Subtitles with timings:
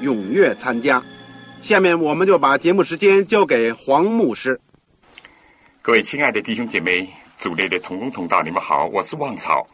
[0.00, 1.02] 踊跃参加。
[1.62, 4.60] 下面我们就把节目时间交给黄牧师。
[5.82, 9.66] 各位亲爱的弟兄姐妹、主内的同工同道，你们好，我是旺草，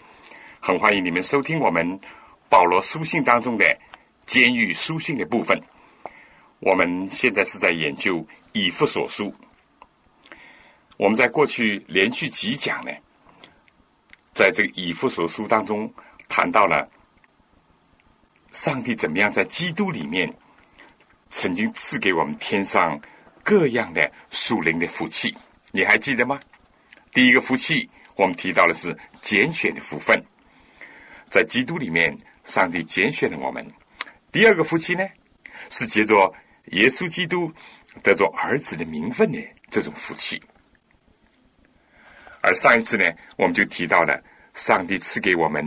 [0.61, 1.99] 很欢迎你们收听我们
[2.49, 3.65] 保罗书信当中的
[4.27, 5.61] 监狱书信的部分。
[6.61, 9.35] 我们现在是在研究以弗所书。
[10.97, 12.93] 我们在过去连续几讲呢，
[14.33, 15.93] 在这个以弗所书当中
[16.29, 16.89] 谈到了
[18.53, 20.33] 上帝怎么样在基督里面
[21.31, 23.01] 曾经赐给我们天上
[23.43, 25.35] 各样的属灵的福气，
[25.73, 26.39] 你还记得吗？
[27.13, 30.23] 第一个福气我们提到的是拣选的福分，
[31.31, 33.67] 在基督里面，上帝拣选了我们。
[34.31, 35.07] 第二个福气呢，
[35.71, 36.33] 是借着
[36.67, 37.51] 耶稣基督
[38.03, 39.39] 得着儿子的名分的
[39.71, 40.41] 这种福气。
[42.43, 43.05] 而上一次呢，
[43.37, 44.23] 我们就提到了
[44.55, 45.67] 上帝赐给我们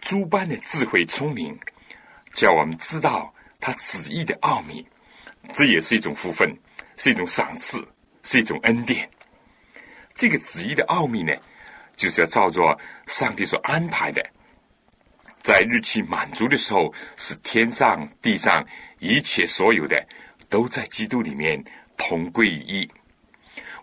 [0.00, 1.58] 诸般的智慧聪明，
[2.34, 4.86] 叫我们知道他旨意的奥秘，
[5.54, 6.54] 这也是一种福分，
[6.96, 7.86] 是一种赏赐，
[8.24, 9.08] 是一种恩典。
[10.14, 11.32] 这个旨意的奥秘呢，
[11.96, 12.76] 就是要照着
[13.06, 14.20] 上帝所安排的，
[15.40, 18.66] 在日期满足的时候，使天上地上
[18.98, 20.04] 一切所有的
[20.48, 21.62] 都在基督里面
[21.96, 22.90] 同归于一。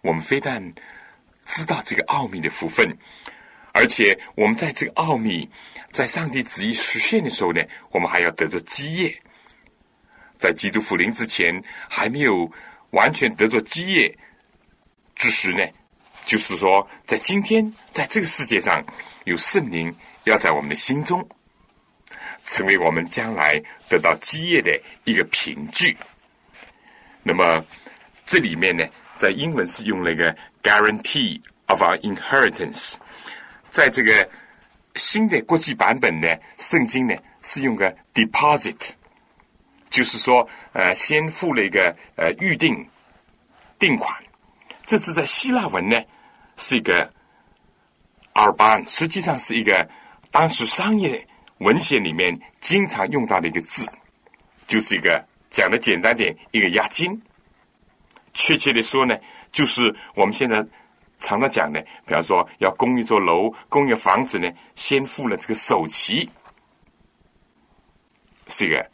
[0.02, 0.62] 我们非但
[1.46, 2.98] 知道这个奥秘的福分，
[3.74, 5.50] 而且我们在这个奥秘
[5.92, 9.16] 在上帝旨意实现的时候呢，我们还要得着基业。
[10.38, 12.52] 在基督复临之前，还没有
[12.92, 14.18] 完全得着基业
[15.16, 15.64] 之时呢，
[16.26, 18.84] 就是说，在今天，在这个世界上，
[19.26, 19.94] 有圣灵
[20.24, 21.28] 要在我们的心中，
[22.46, 24.72] 成为我们将来得到基业的
[25.04, 25.96] 一个凭据。
[27.22, 27.64] 那么，
[28.26, 30.36] 这里面呢，在英文是用了一个。
[30.64, 32.94] Guarantee of our inheritance，
[33.72, 34.30] 在这个
[34.96, 38.78] 新的国际版本呢，圣经呢是用个 deposit，
[39.90, 42.88] 就是说，呃，先付了一个呃预定
[43.80, 44.16] 定款。
[44.86, 46.02] 这字在希腊文呢
[46.58, 47.12] 是一个
[48.34, 49.90] arban，实际上是一个
[50.30, 51.26] 当时商业
[51.60, 53.90] 文献里面经常用到的一个字，
[54.68, 57.22] 就是一个讲的简单点，一个押金。
[58.34, 59.18] 确切的说呢。
[59.52, 60.66] 就是我们现在
[61.22, 66.30] 常常讲呢，比方说要供一座楼、供一个房子呢，先付了这个首期，
[68.48, 68.92] 是一个，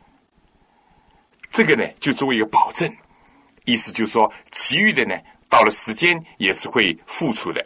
[1.50, 2.88] 这个呢就作为一个保证，
[3.66, 5.16] 意思就是说，其余的呢
[5.50, 7.66] 到了时间也是会付出的，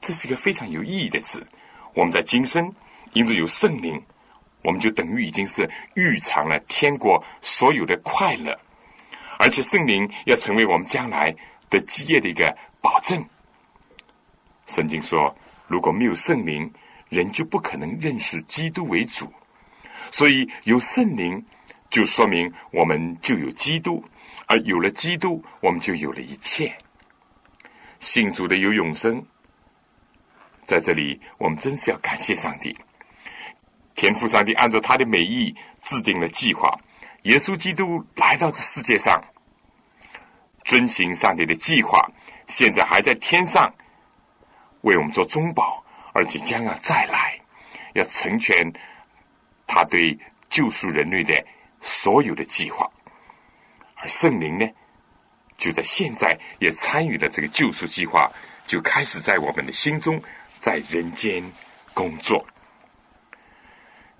[0.00, 1.44] 这是一个非常有意义的字。
[1.94, 2.72] 我们在今生
[3.14, 4.00] 因为有圣灵，
[4.62, 8.56] 我们就等于已经是预尝了天国所有的快乐，
[9.38, 11.34] 而且圣灵要成为我们将来。
[11.70, 13.24] 的基业的一个保证。
[14.66, 15.34] 圣经说，
[15.66, 16.70] 如果没有圣灵，
[17.08, 19.32] 人就不可能认识基督为主。
[20.10, 21.44] 所以有圣灵，
[21.88, 24.04] 就说明我们就有基督，
[24.46, 26.72] 而有了基督，我们就有了一切。
[27.98, 29.24] 信主的有永生。
[30.62, 32.76] 在这里，我们真是要感谢上帝，
[33.94, 36.78] 天父上帝按照他的美意制定了计划，
[37.22, 39.20] 耶稣基督来到这世界上。
[40.64, 42.06] 遵行上帝的计划，
[42.46, 43.72] 现在还在天上
[44.82, 47.38] 为我们做中保，而且将要再来，
[47.94, 48.72] 要成全
[49.66, 50.18] 他对
[50.48, 51.44] 救赎人类的
[51.80, 52.90] 所有的计划。
[53.96, 54.68] 而圣灵呢，
[55.56, 58.30] 就在现在也参与了这个救赎计划，
[58.66, 60.22] 就开始在我们的心中，
[60.58, 61.42] 在人间
[61.94, 62.46] 工作。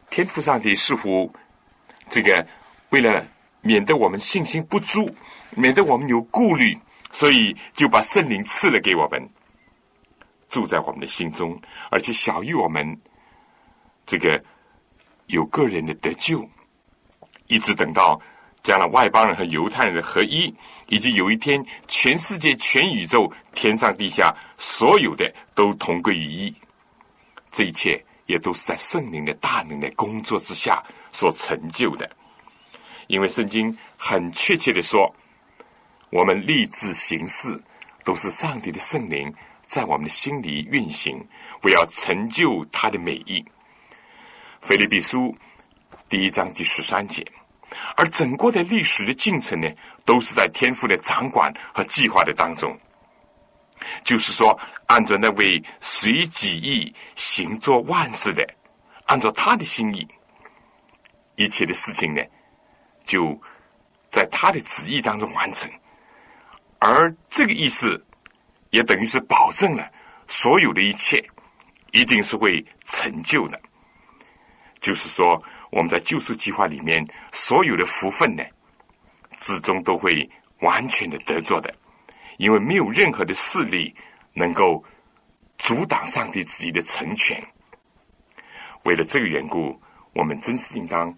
[0.08, 1.32] 天父上帝似乎
[2.08, 2.46] 这个
[2.90, 3.26] 为了
[3.60, 5.08] 免得我们信心不足。
[5.56, 6.78] 免得我们有顾虑，
[7.10, 9.28] 所以就把圣灵赐了给我们，
[10.50, 11.58] 住在我们的心中，
[11.90, 13.00] 而且小于我们
[14.04, 14.44] 这个
[15.28, 16.46] 有个人的得救，
[17.46, 18.20] 一直等到
[18.62, 20.54] 将来外邦人和犹太人的合一，
[20.88, 26.54] 以及有一天全世界、全宇宙、天上地下所有的都同归于一。
[27.52, 32.10] 这一切也都是在圣灵的大能的工作之下所成就的。
[33.06, 35.14] 因为圣经很确切的说，
[36.10, 37.60] 我们立志行事，
[38.04, 39.32] 都是上帝的圣灵
[39.70, 41.24] 在我们的心里运行，
[41.62, 43.42] 为要成就他的美意。
[44.60, 45.32] 腓立比书
[46.08, 47.24] 第一章第十三节，
[47.96, 49.68] 而整个的历史的进程呢，
[50.04, 52.76] 都是在天赋的掌管和计划的当中。
[54.02, 54.58] 就是说，
[54.88, 58.44] 按照那位随己意行做万事的，
[59.06, 60.04] 按照他的心意，
[61.36, 62.20] 一切的事情呢，
[63.04, 63.40] 就
[64.10, 65.70] 在他的旨意当中完成。
[66.80, 68.04] 而这个意思，
[68.70, 69.90] 也等于是保证了
[70.26, 71.24] 所有的一切
[71.92, 73.60] 一定是会成就的。
[74.80, 78.42] 就是说，我们在救赎计划里面所有的福分呢，
[79.38, 80.28] 最终都会
[80.60, 81.72] 完全的得着的。
[82.38, 83.94] 因为没有任何的势力
[84.32, 84.82] 能够
[85.58, 87.38] 阻挡上帝自己的成全。
[88.84, 89.78] 为了这个缘故，
[90.14, 91.14] 我们真是应当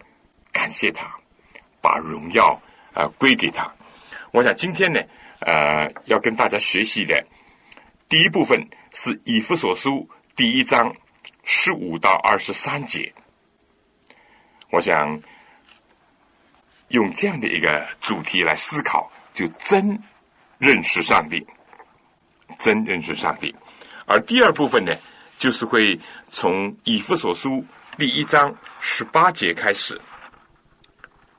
[0.51, 1.07] 感谢他，
[1.81, 2.61] 把荣耀
[2.93, 3.73] 啊归给他。
[4.33, 5.01] 我想今天呢，
[5.43, 7.25] 呃，要跟大家学习的
[8.13, 10.07] 第一部分是以弗所书
[10.37, 10.95] 第一章
[11.45, 13.11] 十五到二十三节。
[14.71, 15.19] 我想
[16.89, 19.99] 用这样的一个主题来思考，就真。
[20.59, 21.45] 认识上帝，
[22.59, 23.53] 真认识上帝。
[24.07, 24.95] 而第二部分呢，
[25.39, 25.99] 就是会
[26.31, 27.65] 从以弗所书
[27.97, 29.99] 第一章十八节开始，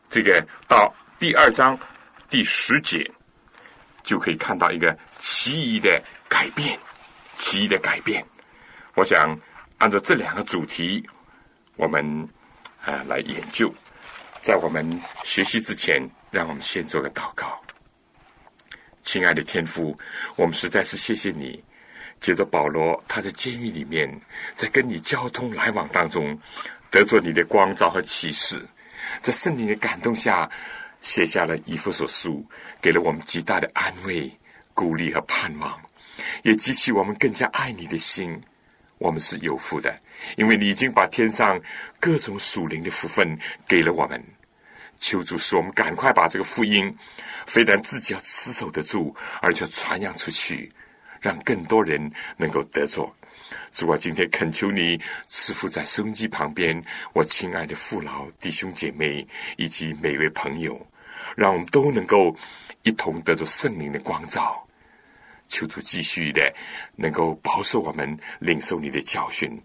[0.09, 1.77] 这个到第二章
[2.31, 3.09] 第十节，
[4.01, 6.77] 就可以看到一个奇异的改变，
[7.37, 8.25] 奇异的改变。
[8.95, 9.37] 我想
[9.77, 11.03] 按照这两个主题，
[11.75, 12.27] 我们
[12.83, 13.73] 啊来研究。
[14.41, 17.61] 在我们学习之前，让我们先做个祷告。
[19.01, 19.97] 亲爱的天父，
[20.35, 21.63] 我们实在是谢谢你。
[22.19, 24.09] 接着保罗他在监狱里面，
[24.55, 26.39] 在跟你交通来往当中，
[26.89, 28.65] 得着你的光照和启示，
[29.21, 30.49] 在圣灵的感动下，
[31.01, 32.45] 写下了以弗所书，
[32.81, 34.31] 给了我们极大的安慰、
[34.73, 35.77] 鼓励和盼望，
[36.43, 38.39] 也激起我们更加爱你的心。
[38.99, 39.99] 我们是有福的，
[40.37, 41.59] 因为你已经把天上
[41.99, 43.37] 各种属灵的福分
[43.67, 44.23] 给了我们。
[44.99, 46.95] 求主使我们赶快把这个福音。
[47.45, 50.71] 非但自己要持守得住，而且传扬出去，
[51.19, 53.13] 让更多人能够得着。
[53.73, 54.97] 主啊，今天恳求你
[55.27, 56.81] 赐福在收音机旁边，
[57.11, 60.79] 我亲爱的父老弟兄姐妹以及每位朋友，
[61.35, 62.33] 让我们都能够
[62.83, 64.62] 一同得着圣灵的光照。
[65.53, 66.51] 求主继续的
[66.95, 69.61] 能够保守我们，领受你的教训，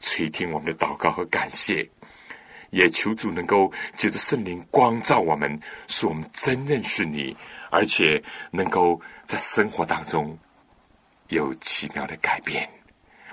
[0.00, 1.86] 垂听我们的祷告和感谢。
[2.70, 7.36] 也求主能够借着圣灵光照我们，使我们真认识你，
[7.70, 10.36] 而且能够在生活当中
[11.28, 12.66] 有奇妙的改变。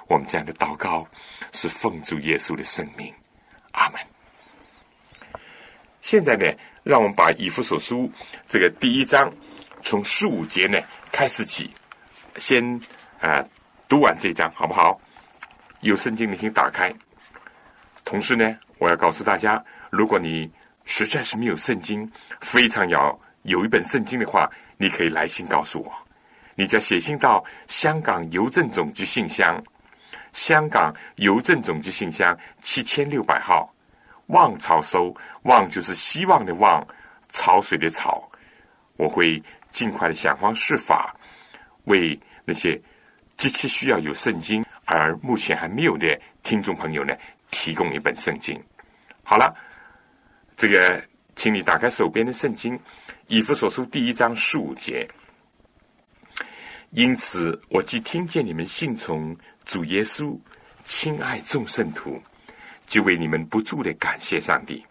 [0.07, 1.07] 我们这样的祷告
[1.53, 3.13] 是奉主耶稣的圣名，
[3.71, 4.01] 阿门。
[6.01, 6.45] 现在呢，
[6.83, 8.11] 让我们把以弗所书
[8.45, 9.31] 这个第一章
[9.81, 10.77] 从十五节呢
[11.11, 11.71] 开始起，
[12.37, 12.79] 先
[13.19, 13.43] 啊
[13.87, 14.99] 读完这一章好不好？
[15.81, 16.93] 有圣经的请打开，
[18.03, 18.57] 同时呢。
[18.79, 20.51] 我要告诉大家，如果你
[20.83, 25.93] 实在是没有圣经，非常要有一本圣经的话，你可以来信告诉我。
[26.55, 29.63] 你要写信到香港邮政总局信箱，
[30.33, 33.73] 香港邮政总局信箱七千六百号，
[34.27, 36.85] 望潮收，望就是希望的望，
[37.29, 38.21] 潮水的潮。
[38.97, 39.41] 我会
[39.71, 41.15] 尽快的想方设法，
[41.85, 42.79] 为那些
[43.37, 47.15] 极其需要有圣经而目前还没有的听众朋友呢，
[47.51, 48.61] 提供一本圣经。
[49.23, 49.53] 好了，
[50.57, 51.03] 这个，
[51.35, 52.77] 请你打开手边的圣经
[53.27, 55.07] 《以弗所书》第一章十五节。
[56.91, 59.35] 因此，我既听见你们信从
[59.65, 60.37] 主耶稣，
[60.83, 62.21] 亲爱众圣徒，
[62.85, 64.85] 就为你们不住的感谢上帝。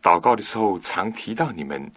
[0.00, 1.90] 祷告的时候，常提到你们，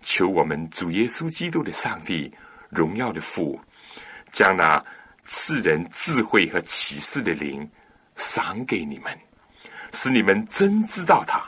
[0.00, 2.32] 求我们主耶稣基督的上帝
[2.72, 3.60] 荣耀的父，
[4.32, 4.82] 将那
[5.24, 7.70] 赐人智慧和启示的灵
[8.16, 9.16] 赏给你们。
[9.92, 11.44] 使你们真知道他，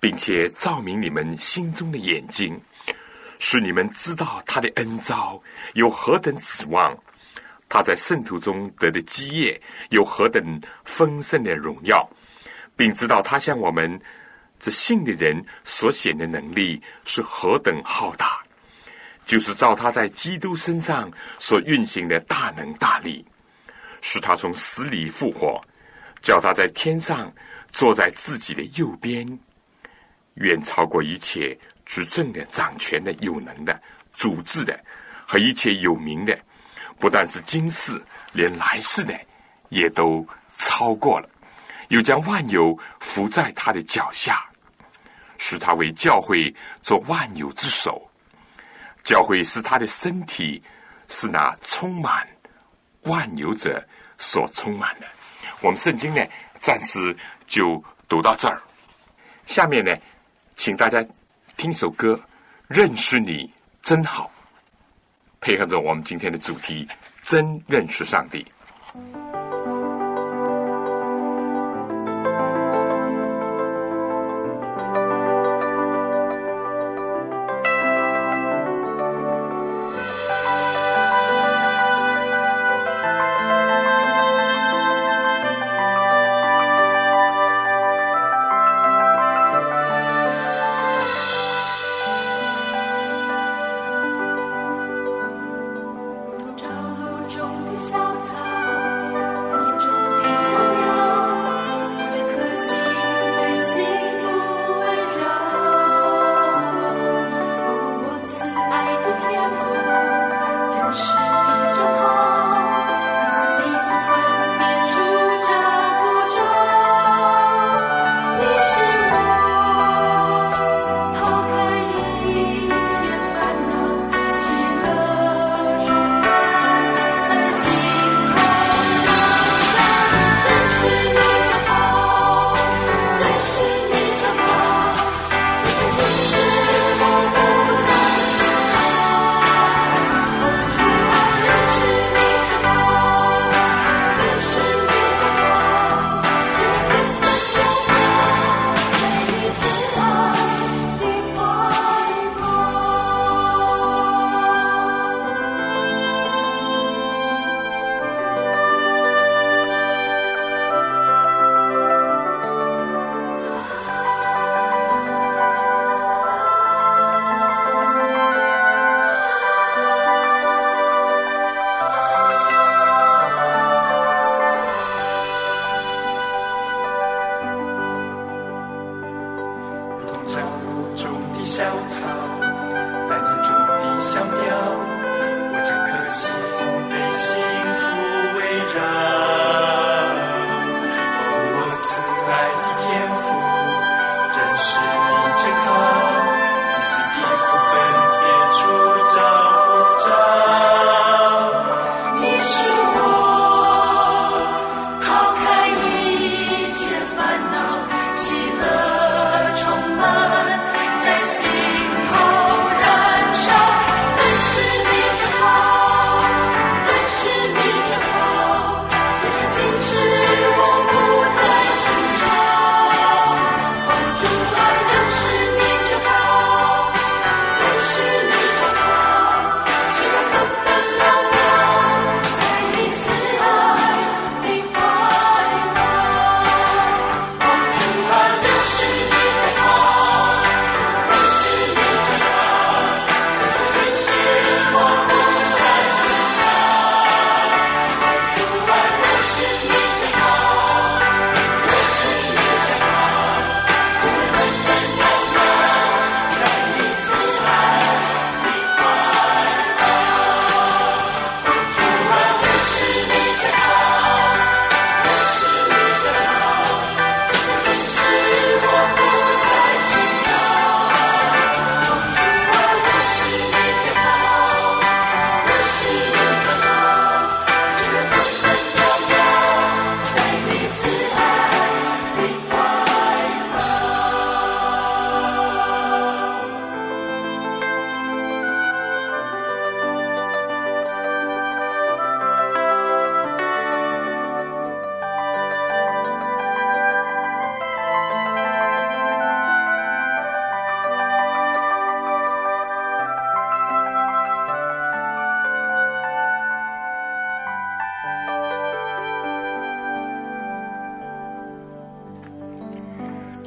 [0.00, 2.58] 并且照明你们心中的眼睛，
[3.38, 5.38] 使你们知道他的恩招
[5.74, 6.96] 有何等指望，
[7.68, 9.60] 他在圣徒中得的基业
[9.90, 12.08] 有何等丰盛的荣耀，
[12.74, 14.00] 并知道他向我们
[14.58, 18.41] 这信的人所显的能力是何等浩大，
[19.24, 23.24] 就是照他在基督身上所运行的大能大力，
[24.00, 25.60] 使他从死里复活。
[26.20, 27.32] 叫他在天上
[27.72, 29.26] 坐在自己的右边，
[30.34, 33.80] 远超过一切执政的、掌权的、有能的、
[34.12, 34.78] 主治的
[35.26, 36.38] 和一切有名的。
[37.00, 38.00] 不但是今世，
[38.32, 39.18] 连来世的
[39.70, 40.24] 也都
[40.54, 41.28] 超过了。
[41.88, 44.48] 又将万有伏在他的脚下，
[45.38, 48.08] 使他为教会做万有之首。
[49.02, 50.62] 教会是他的身体，
[51.08, 52.26] 是那充满
[53.02, 53.82] 万有者
[54.18, 55.06] 所充满的。
[55.60, 56.24] 我们圣经呢，
[56.60, 57.14] 暂时
[57.46, 58.60] 就读到这儿。
[59.46, 59.96] 下面呢，
[60.56, 61.04] 请大家
[61.56, 62.14] 听首歌，
[62.68, 64.24] 《认识你真好》，
[65.40, 66.88] 配合着我们今天的主题，
[67.22, 68.46] 真认识上帝。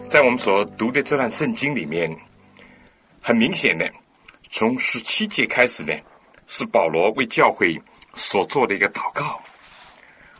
[0.07, 2.15] 在我们所读的这段圣经里面，
[3.21, 3.91] 很明显的，
[4.49, 5.93] 从十七节开始呢，
[6.47, 7.81] 是保罗为教会
[8.13, 9.41] 所做的一个祷告；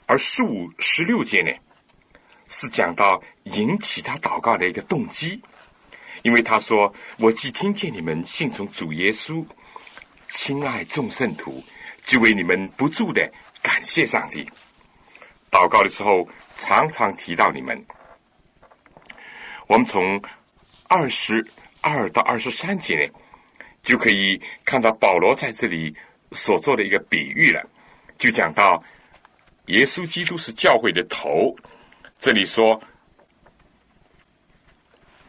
[0.05, 1.51] 而十五、十六节呢，
[2.47, 5.41] 是讲到引起他祷告的一个动机，
[6.23, 9.45] 因为他说：“我既听见你们信从主耶稣，
[10.27, 11.61] 亲爱众圣徒，
[12.03, 13.29] 就为你们不住的
[13.61, 14.47] 感谢上帝。
[15.51, 16.25] 祷告的时候，
[16.57, 17.83] 常常提到你们。
[19.67, 20.21] 我们从
[20.87, 21.45] 二十
[21.81, 23.13] 二到二十三节呢，
[23.83, 25.95] 就可以看到保罗在这里
[26.31, 27.67] 所做的一个比喻了，
[28.17, 28.83] 就讲到
[29.67, 31.55] 耶稣基督是教会的头。
[32.17, 32.81] 这里说。”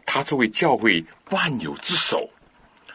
[0.09, 2.29] 他作为教会万有之首，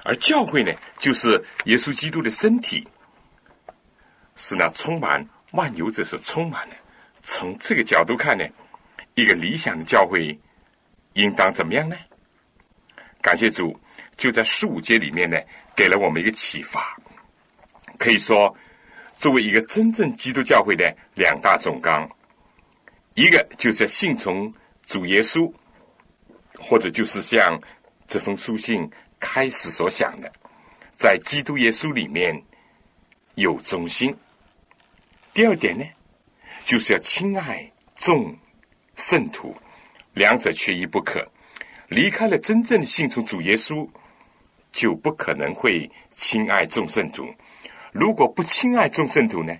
[0.02, 1.32] 而教会呢，就是
[1.66, 2.88] 耶稣基督的身体，
[4.34, 6.76] 是那充满万有者所充满的。
[7.22, 8.44] 从这个角度看呢，
[9.14, 10.36] 一个理想的教会
[11.14, 11.96] 应当怎么样呢？
[13.20, 13.78] 感谢主，
[14.16, 15.38] 就在十五节里面呢，
[15.76, 16.96] 给了我们一个启发。
[17.98, 18.56] 可以说，
[19.18, 22.08] 作为一个真正基督教会的两大总纲，
[23.14, 24.52] 一个就是要信从
[24.86, 25.52] 主耶稣。
[26.60, 27.58] 或者就是像
[28.06, 28.88] 这封书信
[29.18, 30.30] 开始所想的，
[30.96, 32.40] 在基督耶稣里面
[33.34, 34.14] 有忠心。
[35.32, 35.84] 第二点呢，
[36.64, 38.36] 就是要亲爱众
[38.94, 39.56] 圣徒，
[40.14, 41.26] 两者缺一不可。
[41.88, 43.86] 离开了真正的信从主耶稣，
[44.70, 47.26] 就不可能会亲爱众圣徒。
[47.92, 49.54] 如果不亲爱众圣徒呢，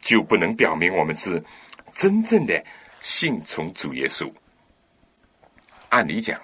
[0.00, 1.42] 就不能表明我们是
[1.92, 2.64] 真正的
[3.02, 4.32] 信从主耶稣。
[5.90, 6.40] 按理讲，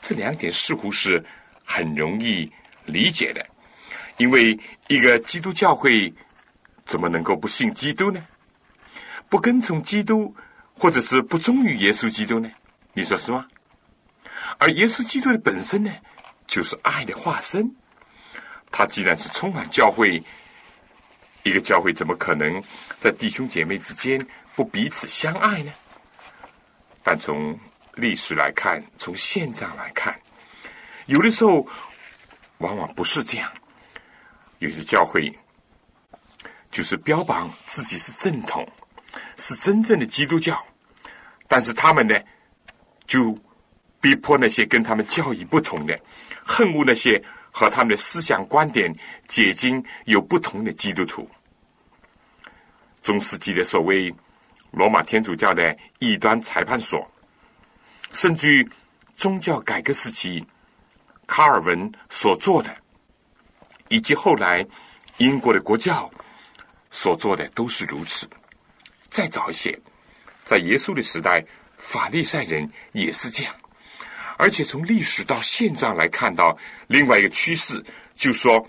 [0.00, 1.22] 这两点似乎是
[1.62, 2.50] 很容易
[2.86, 3.46] 理解的，
[4.16, 6.12] 因为一个基督教会
[6.84, 8.26] 怎么能够不信基督呢？
[9.28, 10.34] 不跟从基督，
[10.72, 12.50] 或者是不忠于耶稣基督呢？
[12.94, 13.46] 你说是吗？
[14.58, 15.92] 而耶稣基督的本身呢，
[16.46, 17.68] 就是爱的化身。
[18.70, 20.22] 他既然是充满教会，
[21.42, 22.62] 一个教会怎么可能
[22.98, 24.24] 在弟兄姐妹之间
[24.54, 25.72] 不彼此相爱呢？
[27.02, 27.58] 但从
[27.94, 30.18] 历史来看，从现状来看，
[31.06, 31.66] 有的时候
[32.58, 33.52] 往往不是这样。
[34.60, 35.36] 有些教会
[36.70, 38.66] 就是标榜自己是正统，
[39.36, 40.64] 是真正的基督教，
[41.46, 42.18] 但是他们呢，
[43.06, 43.36] 就
[44.00, 45.98] 逼迫那些跟他们教义不同的，
[46.44, 48.94] 恨恶那些和他们的思想观点
[49.26, 51.28] 解经有不同的基督徒。
[53.02, 54.14] 中世纪的所谓
[54.70, 57.06] 罗马天主教的异端裁判所。
[58.12, 58.68] 甚至于
[59.16, 60.44] 宗教改革时期，
[61.26, 62.72] 卡尔文所做的，
[63.88, 64.64] 以及后来
[65.18, 66.08] 英国的国教
[66.92, 68.28] 所做的，都是如此。
[69.08, 69.76] 再早一些，
[70.44, 71.44] 在耶稣的时代，
[71.84, 73.54] 法利赛人也是这样。
[74.38, 76.56] 而且从历史到现状来看到，
[76.88, 78.66] 另外一个趋势，就说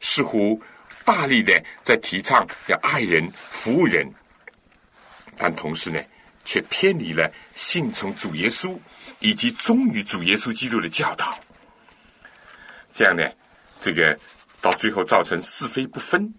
[0.00, 0.60] 似乎
[1.04, 4.06] 大力的在提倡要爱人、服务人，
[5.36, 6.00] 但同时呢？
[6.48, 8.78] 却偏离了信从主耶稣
[9.18, 11.36] 以及忠于主耶稣基督的教导，
[12.92, 13.24] 这样呢，
[13.80, 14.16] 这个
[14.60, 16.32] 到最后造成是非不分，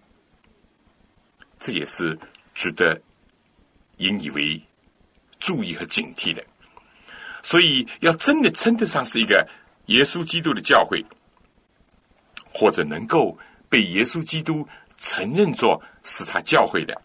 [1.58, 2.18] 这也是
[2.54, 2.98] 值得
[3.98, 4.58] 引以为
[5.48, 6.44] 注意和警惕的。
[7.42, 9.48] 所以，要真的称得上是一个
[9.86, 11.02] 耶稣基督的教会，
[12.52, 13.38] 或者能够
[13.70, 17.00] 被耶稣基督承认作是他教会的，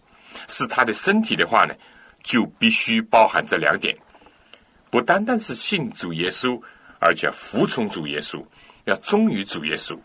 [0.49, 1.73] 是他的身体的话呢？
[2.21, 3.97] 就必须包含这两点，
[4.89, 6.61] 不单单是信主耶稣，
[6.99, 8.43] 而且服从主耶稣，
[8.85, 9.97] 要忠于主耶稣；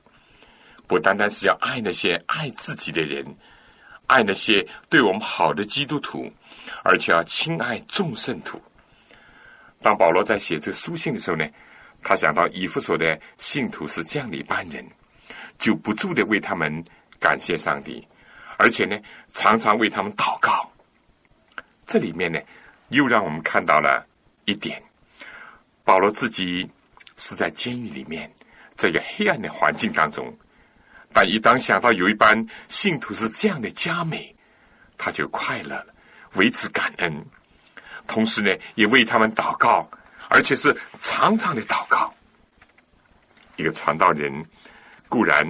[0.87, 3.25] 不单单是要爱那些爱自己的人，
[4.09, 6.31] 爱那些对我们好的基督徒，
[6.83, 8.61] 而且要亲爱众圣徒。
[9.81, 11.47] 当保罗在写这书信的时候呢，
[12.03, 14.85] 他想到以弗所的信徒是这样的一班人，
[15.59, 16.85] 就不住的为他们
[17.21, 18.07] 感谢上帝，
[18.57, 20.69] 而且呢，常常为他们祷告。
[21.87, 22.41] 这里面呢，
[22.89, 24.07] 又让我们看到了
[24.45, 24.83] 一点：
[25.85, 26.69] 保罗自己
[27.17, 28.31] 是在监狱里面，
[28.77, 30.37] 这个黑暗的环境当中，
[31.13, 34.35] 但一当想到有一班信徒是这样的佳美，
[34.97, 35.95] 他就快乐了，
[36.35, 37.25] 为此感恩，
[38.07, 39.89] 同时呢，也为他们祷告，
[40.29, 42.13] 而且是常常的祷告。
[43.57, 44.45] 一个传道人
[45.09, 45.45] 固然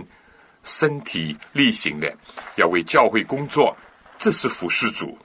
[0.63, 2.17] 身体力行的
[2.57, 3.77] 要为教会工作，
[4.19, 5.19] 这是服侍主。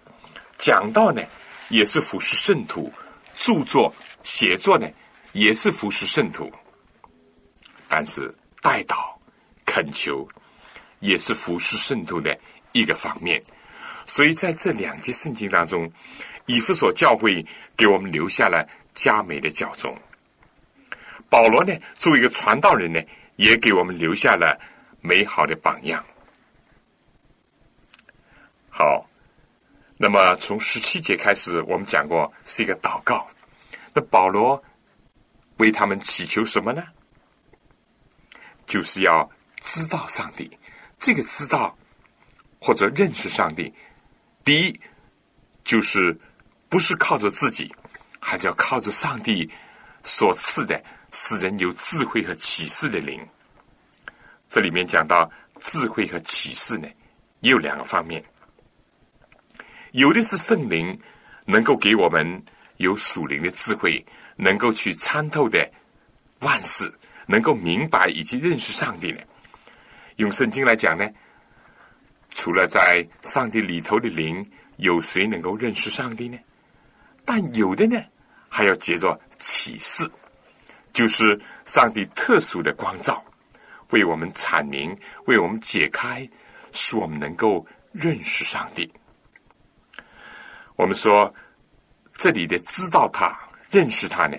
[0.57, 1.21] 讲道呢，
[1.69, 2.91] 也是服侍圣徒；
[3.37, 4.87] 著作写作呢，
[5.31, 6.51] 也是服侍圣徒。
[7.87, 9.13] 但是代祷、
[9.65, 10.27] 恳求，
[10.99, 12.37] 也是服侍圣徒的
[12.71, 13.41] 一个方面。
[14.05, 15.91] 所以在这两节圣经当中，
[16.45, 19.97] 以弗所教会给我们留下了佳美的教宗。
[21.29, 23.01] 保罗呢，作为一个传道人呢，
[23.37, 24.59] 也给我们留下了
[25.01, 26.03] 美好的榜样。
[28.69, 29.07] 好。
[29.95, 33.25] 那么从十七节开始，我们讲过是一个祷告。
[33.93, 34.61] 那保罗
[35.57, 36.83] 为他们祈求什么呢？
[38.65, 39.29] 就是要
[39.61, 40.51] 知道上帝。
[40.99, 41.77] 这个知道
[42.59, 43.71] 或者认识上帝，
[44.43, 44.79] 第一
[45.63, 46.17] 就是
[46.69, 47.73] 不是靠着自己，
[48.19, 49.49] 还是要靠着上帝
[50.03, 53.25] 所赐的使人有智慧和启示的灵。
[54.49, 56.87] 这里面讲到智慧和启示呢，
[57.39, 58.23] 也有两个方面，
[59.91, 60.99] 有的是圣灵
[61.45, 62.43] 能够给我们
[62.77, 65.71] 有属灵的智慧，能够去参透的
[66.39, 66.93] 万事，
[67.25, 69.21] 能够明白以及认识上帝呢。
[70.17, 71.09] 用圣经来讲呢，
[72.33, 74.45] 除了在上帝里头的灵，
[74.77, 76.37] 有谁能够认识上帝呢？
[77.23, 78.03] 但有的呢，
[78.49, 80.09] 还要接着启示，
[80.91, 83.23] 就是上帝特殊的光照。
[83.91, 86.27] 为我们阐明，为我们解开，
[86.71, 88.91] 使我们能够认识上帝。
[90.75, 91.31] 我们说
[92.15, 93.37] 这里的知道他、
[93.69, 94.35] 认识他呢，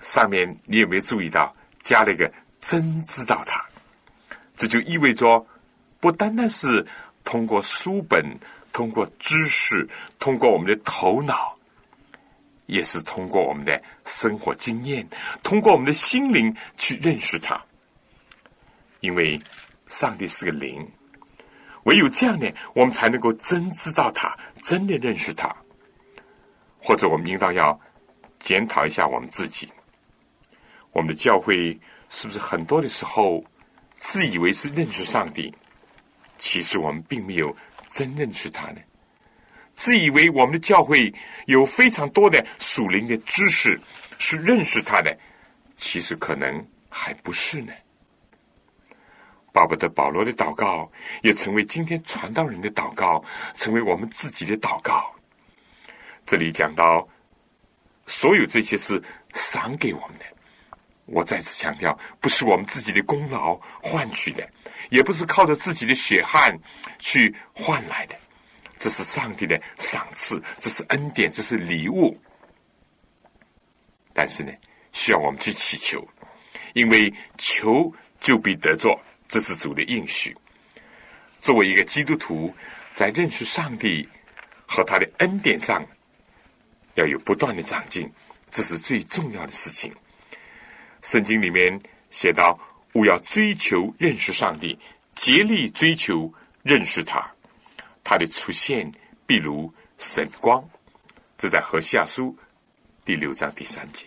[0.00, 3.64] 上面你有没有注意到加了一个真知道他？
[4.56, 5.44] 这就意味着
[6.02, 6.84] 不单单是
[7.22, 8.26] 通过书本、
[8.72, 9.88] 通过知识、
[10.18, 11.56] 通过我们的头脑，
[12.66, 15.06] 也是通过我们的生活经验、
[15.44, 17.62] 通过我们的心灵去认识他。
[18.98, 19.40] 因为
[19.86, 20.84] 上帝是个灵，
[21.84, 25.54] 唯有这样呢，我们才能够真知道他，真的认识他。
[26.80, 27.80] 或者，我们应当要
[28.40, 29.70] 检讨一下我们自己：
[30.90, 33.44] 我们的教会是不是很多的时候
[34.00, 35.54] 自以为是认识上帝，
[36.38, 37.54] 其实我们并没有
[37.88, 38.80] 真认识他呢？
[39.74, 41.12] 自以为我们的教会
[41.46, 43.80] 有非常多的属灵的知识
[44.18, 45.16] 是认识他的，
[45.76, 47.72] 其实可能还不是呢。
[49.52, 50.90] 巴不得保罗的祷告
[51.22, 53.22] 也成为今天传道人的祷告，
[53.54, 55.14] 成为我们自己的祷告。
[56.24, 57.06] 这里讲到，
[58.06, 59.02] 所有这些是
[59.34, 60.24] 赏给我们的。
[61.06, 64.48] 我再次强调，不是我们自己的功劳换取的，
[64.92, 66.54] 也不是靠着自己的血汗
[66.98, 68.14] 去换来的，
[68.78, 72.14] 这是上帝的赏赐，这是恩典，这是礼物。
[74.12, 74.52] 但是呢，
[74.92, 76.06] 需要我们去祈求，
[76.74, 79.00] 因为求就必得做。
[79.26, 80.36] 这是主的应许。
[81.40, 82.54] 作为一个基督徒，
[82.92, 84.06] 在认识上帝
[84.66, 85.82] 和他的恩典上，
[86.96, 88.12] 要有不断的长进，
[88.50, 89.90] 这是最重要的事情。
[91.00, 92.60] 圣经里面写到
[92.92, 94.78] ：“我要追求认识上帝，
[95.14, 97.30] 竭力追求认识他。
[98.04, 98.90] 他的出现
[99.26, 100.62] 必如神光。”
[101.36, 102.36] 这在何西阿书
[103.04, 104.06] 第六章第三节。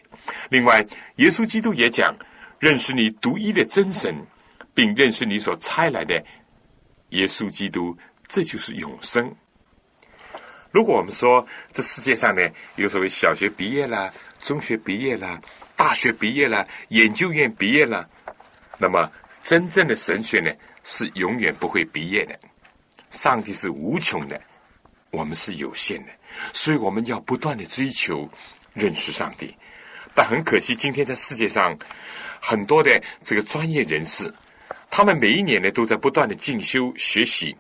[0.49, 0.85] 另外，
[1.17, 2.15] 耶稣基督也讲
[2.59, 4.15] ：“认识你独一的真神。”
[4.75, 6.21] 并认识你所差来的
[7.11, 9.33] 耶稣基督，这就是永生。
[10.69, 12.41] 如果我们说这世界上呢，
[12.75, 15.39] 有所谓小学毕业了、中学毕业了、
[15.77, 18.09] 大学毕业了、研究院毕业了，
[18.77, 19.11] 那么
[19.43, 20.51] 真正的神学呢，
[20.83, 22.37] 是永远不会毕业的。
[23.11, 24.41] 上帝是无穷的，
[25.11, 26.11] 我们是有限的，
[26.51, 28.29] 所以我们要不断的追求
[28.73, 29.55] 认识上帝。
[30.13, 31.77] 但很可惜，今天在世界上
[32.41, 34.33] 很多的这个专业人士。
[34.89, 37.55] 他们每一年呢，都在不断的进修学习，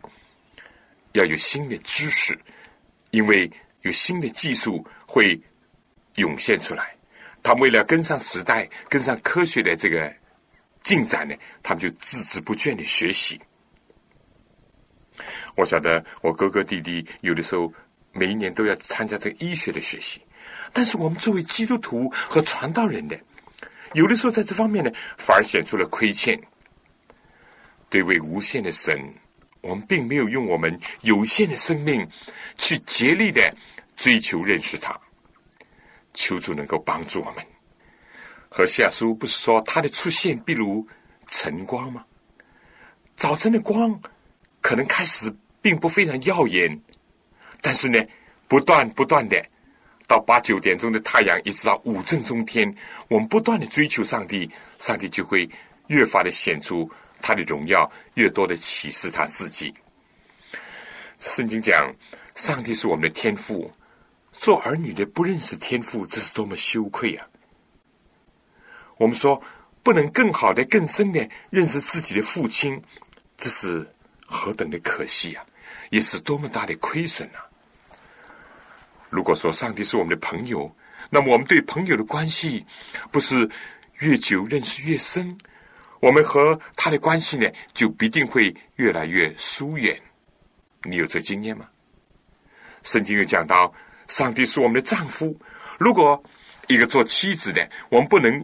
[1.13, 2.37] 要有新的知识，
[3.11, 3.49] 因为
[3.81, 5.39] 有新的技术会
[6.15, 6.95] 涌现出来。
[7.43, 10.13] 他们为了跟上时代、跟上科学的这个
[10.85, 13.41] 进展呢，他们就孜孜不倦的学习。
[15.57, 17.73] 我晓得我哥哥弟弟有的时候
[18.13, 20.21] 每一年都要参加这个医学的学习，
[20.71, 23.19] 但是我们作为基督徒和传道人的，
[23.93, 26.39] 有的时候在这方面呢，反而显出了亏欠。
[27.89, 29.11] 对位无限的神，
[29.61, 32.07] 我们并没有用我们有限的生命
[32.57, 33.41] 去竭力的
[33.95, 34.95] 追求认识他。
[36.13, 37.54] 求主能够帮助我们。
[38.57, 40.87] 和下书不是说他的出现必如
[41.27, 42.05] 晨光吗？
[43.17, 43.99] 早晨的光
[44.61, 45.29] 可能开始
[45.61, 46.81] 并不非常耀眼，
[47.59, 48.01] 但是呢，
[48.47, 49.45] 不断不断的
[50.07, 52.73] 到八九点钟的太阳，一直到五正中天，
[53.09, 55.49] 我们不断的追求上帝，上帝就会
[55.87, 56.89] 越发的显出。
[57.21, 59.73] 他的荣耀越多的启示他自己。
[61.19, 61.93] 圣经讲，
[62.35, 63.69] 上帝是我们的天赋，
[64.31, 67.27] 做儿女的不认识天赋，这是多么羞愧啊！
[68.97, 69.41] 我们说
[69.83, 72.81] 不能更好的、更深的认识自己的父亲，
[73.37, 73.87] 这是
[74.25, 75.43] 何等的可惜啊！
[75.89, 77.45] 也是多么大的亏损啊！
[79.09, 80.73] 如果说上帝是我们的朋友，
[81.09, 82.65] 那么我们对朋友的关系，
[83.11, 83.49] 不是
[83.99, 85.37] 越久认识越深？
[85.99, 89.99] 我们和他的关系呢，就必定会越来越疏远。
[90.83, 91.67] 你有这经验吗？
[92.83, 93.73] 圣经又讲到，
[94.07, 95.35] 上帝是我们的丈夫。
[95.77, 96.21] 如果
[96.67, 98.43] 一个做妻子的，我们不能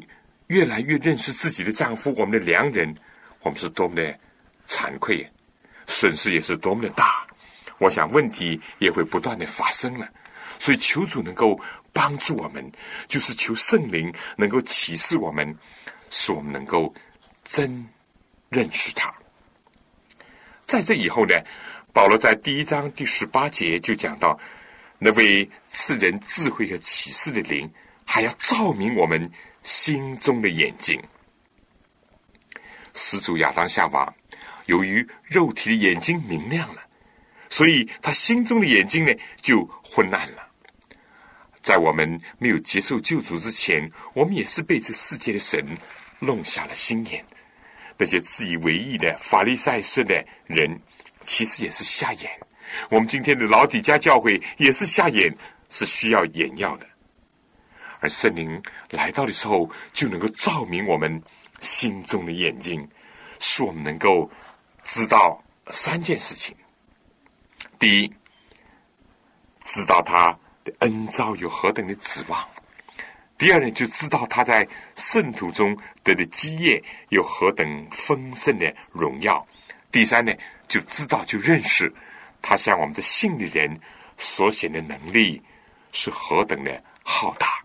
[0.52, 2.94] 越来越认识自己的丈夫，我们的良人，
[3.40, 4.20] 我们是多么的
[4.68, 5.26] 惭愧，
[5.88, 7.26] 损失也是多么的大。
[7.78, 10.06] 我想问题也会不断的发生了，
[10.60, 11.58] 所以求主能够
[11.94, 12.70] 帮助我们，
[13.08, 15.58] 就是求圣灵能够启示我们，
[16.10, 16.94] 使我们能够
[17.46, 17.88] 真
[18.50, 19.10] 认识他。
[20.66, 21.34] 在这以后呢，
[21.94, 24.38] 保罗在第一章第十八节就讲到，
[25.00, 27.72] 那位赐人智慧和启示的灵，
[28.04, 29.32] 还要照明我们
[29.62, 31.02] 心中的眼睛。
[32.94, 34.14] 始祖亚当夏娃，
[34.66, 36.82] 由于肉体的眼睛明亮了，
[37.50, 40.48] 所以他心中的眼睛呢就昏暗了。
[41.62, 45.64] 在我们没有接受救主之前，我们也是被这世界的神
[46.20, 47.24] 弄瞎了心眼。
[47.98, 50.82] 那些自以为意的法利赛式的人，
[51.20, 52.32] 其实也是瞎眼。
[52.90, 55.32] 我们今天的老底家教会也是瞎眼，
[55.70, 56.88] 是需要眼药的。
[58.02, 61.24] 而圣灵来到的时候，就能够照明我们
[61.62, 62.86] 心中的眼睛，
[63.40, 64.30] 使我们能够
[64.84, 66.56] 知道三件事情：
[67.80, 68.14] 第一，
[69.64, 72.44] 知道他的恩召有何等的指望。
[73.38, 79.44] 第二呢，就知道他在圣徒中得的基业有何等丰盛的荣耀；
[79.92, 80.34] 第三呢，
[80.68, 81.92] 就知道就认识
[82.42, 83.80] 他向我们这信的人
[84.18, 85.40] 所显的能力
[85.92, 87.61] 是何等的浩大。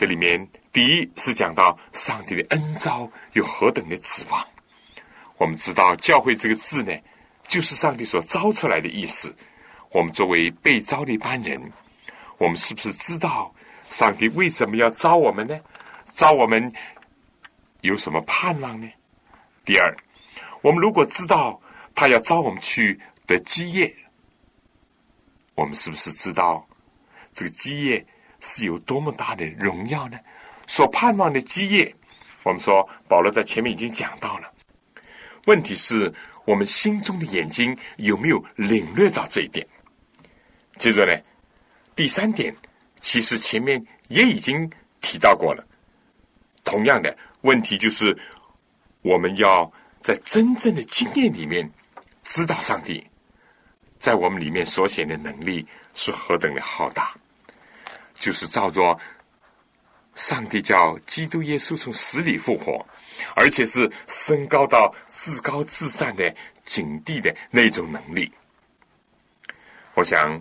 [0.00, 4.42] 这里面第一是讲到上帝的恩召有何等的指望。
[5.36, 6.98] 我们知道“教会”这个字呢，
[7.46, 9.36] 就是上帝所招出来的意思。
[9.90, 11.60] 我们作为被招的一班人，
[12.38, 13.54] 我们是不是知道？
[13.90, 15.60] 上帝为什么要招我们呢？
[16.14, 16.72] 招我们
[17.82, 18.90] 有什么盼望呢？
[19.66, 19.94] 第二，
[20.62, 21.60] 我们如果知道
[21.94, 23.94] 他要招我们去得基业，
[25.54, 26.66] 我们是不是知道
[27.34, 28.06] 这个基业
[28.40, 30.18] 是有多么大的荣耀呢？
[30.66, 31.94] 所盼望的基业，
[32.42, 34.50] 我们说保罗在前面已经讲到了。
[35.46, 36.12] 问题是
[36.44, 39.66] 我们心中的眼睛有没有领略到这一点？
[40.78, 41.16] 接着呢，
[41.94, 42.54] 第三点。
[43.02, 45.66] 其实前面也已经提到过了。
[46.64, 48.14] 同样的问题就是，
[49.00, 49.72] 我们要
[50.02, 51.68] 在真正的经验里面
[52.22, 53.02] 知道上帝
[53.98, 57.16] 在我们里面所显的能力是何等的浩大。
[58.20, 58.96] 就是照着
[60.14, 62.86] 上帝叫基督耶稣从死里复活，
[63.34, 66.32] 而且是升高到至高至善的
[66.64, 68.30] 境地的那种能力。
[69.94, 70.40] 我想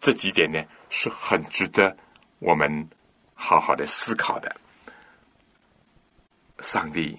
[0.00, 0.60] 这几点呢。
[0.88, 1.94] 是很值得
[2.38, 2.88] 我们
[3.34, 4.56] 好好的思考的。
[6.60, 7.18] 上帝，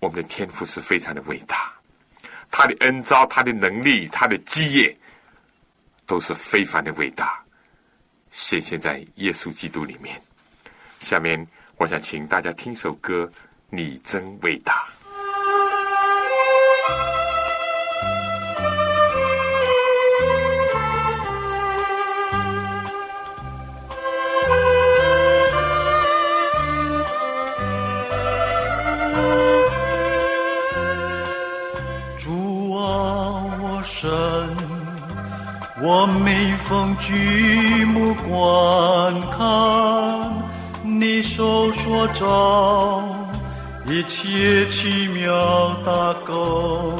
[0.00, 1.72] 我们的天赋是非常的伟大，
[2.50, 4.94] 他的恩招、他的能力、他的基业
[6.04, 7.40] 都是非凡的伟大，
[8.36, 10.20] 显现在耶稣基督里面。
[10.98, 11.44] 下面，
[11.78, 13.24] 我想请大家听首歌，
[13.70, 14.74] 《你真伟大》。
[35.88, 37.95] 我每逢举目
[38.28, 39.38] 观看
[40.82, 43.02] 你手所造
[43.86, 46.96] 一切奇妙大功，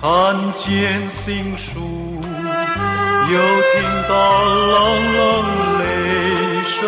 [0.00, 2.20] 看见星宿，
[3.30, 3.38] 又
[3.70, 3.74] 听
[4.08, 4.12] 到
[4.44, 4.78] 冷
[5.14, 5.18] 冷
[5.78, 5.82] 雷
[6.64, 6.78] 声，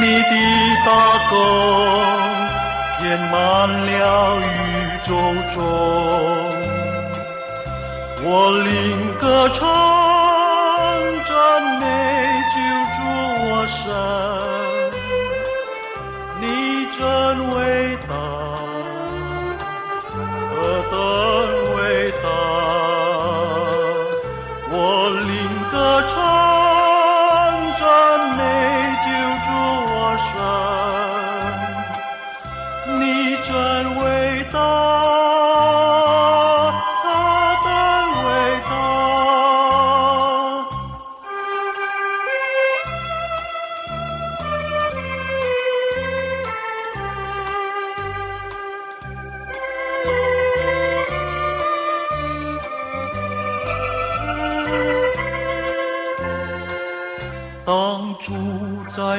[0.00, 0.32] 你的
[0.86, 0.88] 大
[1.28, 1.32] 功
[3.00, 3.34] 填满
[3.86, 4.40] 了宇
[5.04, 5.10] 宙
[5.54, 5.56] 中。
[8.20, 8.26] 我
[8.58, 8.68] 领
[9.18, 9.66] 歌唱，
[16.40, 18.47] 你真伟大，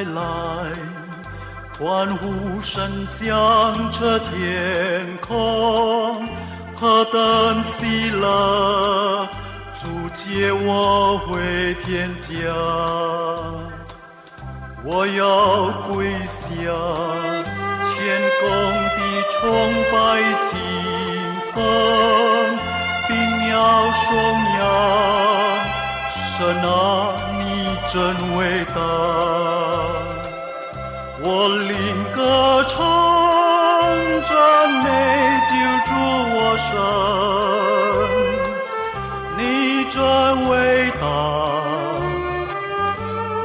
[0.04, 0.20] 来
[1.78, 6.26] 欢呼声响彻天空，
[6.76, 9.28] 何等喜乐！
[9.80, 12.52] 主接我回天家，
[14.84, 16.48] 我要跪下，
[17.88, 17.96] 谦
[18.40, 18.46] 恭
[18.94, 18.98] 地
[19.32, 19.40] 崇
[19.90, 19.94] 拜
[20.50, 20.52] 敬
[21.54, 21.56] 奉，
[23.08, 23.10] 并
[23.48, 23.56] 要
[24.04, 24.08] 颂
[24.58, 24.60] 扬
[26.36, 26.68] 神啊，
[27.38, 27.42] 你
[27.90, 27.96] 真
[28.36, 28.38] 伟
[28.74, 28.78] 大，
[31.32, 31.72] 我灵
[32.12, 32.18] 歌
[32.68, 32.74] 唱
[34.28, 34.34] 赞
[34.82, 34.86] 美
[35.46, 35.50] 救
[35.86, 35.88] 主
[36.34, 36.68] 我神。
[39.38, 39.40] 你
[39.92, 39.96] 真
[40.48, 40.52] 伟
[41.00, 41.06] 大，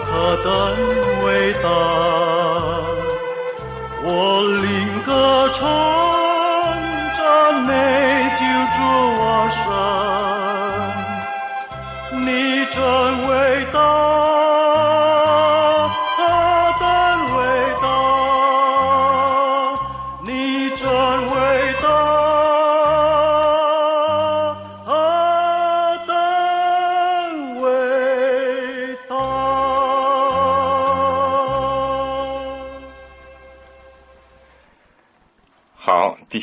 [0.04, 0.10] 何
[0.44, 0.50] 等
[1.26, 1.28] 伟
[1.62, 1.66] 大！
[4.04, 4.10] 我
[4.64, 4.66] 灵
[5.06, 5.10] 歌
[5.54, 5.62] 唱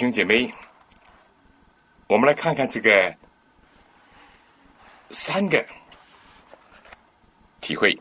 [0.02, 0.52] 兄姐妹，
[2.08, 3.14] 我们来看看这个
[5.10, 5.64] 三个
[7.60, 7.96] 体会，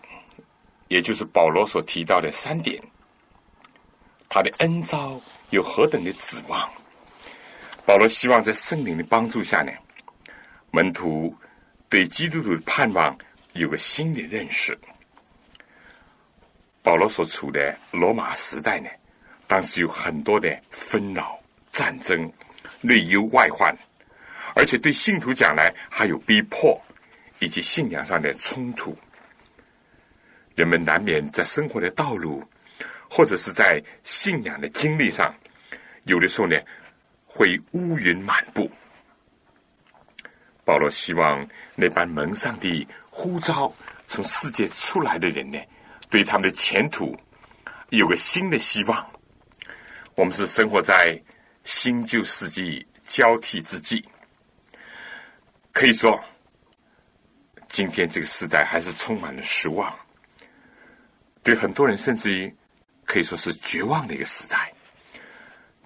[0.87, 2.81] 也就是保罗所提到的三点，
[4.27, 6.67] 他的恩招有何等的指望？
[7.85, 9.71] 保罗希望在圣灵的帮助下呢，
[10.71, 11.37] 门徒
[11.87, 13.15] 对基督徒的盼望
[13.53, 14.75] 有个新的认识。
[16.81, 18.89] 保罗所处的罗马时代呢，
[19.45, 21.39] 当时有很多的纷扰、
[21.71, 22.31] 战争、
[22.81, 23.75] 内忧外患，
[24.55, 26.79] 而且对信徒讲来还有逼迫
[27.39, 28.97] 以及信仰上的冲突。
[30.55, 32.43] 人们难免在生活的道路，
[33.09, 35.33] 或者是在信仰的经历上，
[36.03, 36.59] 有的时候呢
[37.25, 38.69] 会乌云满布。
[40.63, 43.73] 保罗希望那班蒙上帝呼召
[44.05, 45.57] 从世界出来的人呢，
[46.09, 47.17] 对他们的前途
[47.89, 49.05] 有个新的希望。
[50.15, 51.19] 我们是生活在
[51.63, 54.03] 新旧世纪交替之际，
[55.71, 56.21] 可以说，
[57.69, 59.93] 今天这个时代还是充满了失望，
[61.43, 62.53] 对很多人甚至于
[63.05, 64.71] 可以说是绝望的一个时代。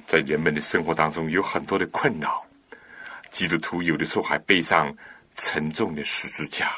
[0.05, 2.45] 在人们的生活当中有很多的困扰，
[3.29, 4.95] 基督徒有的时候还背上
[5.33, 6.71] 沉重的十字架，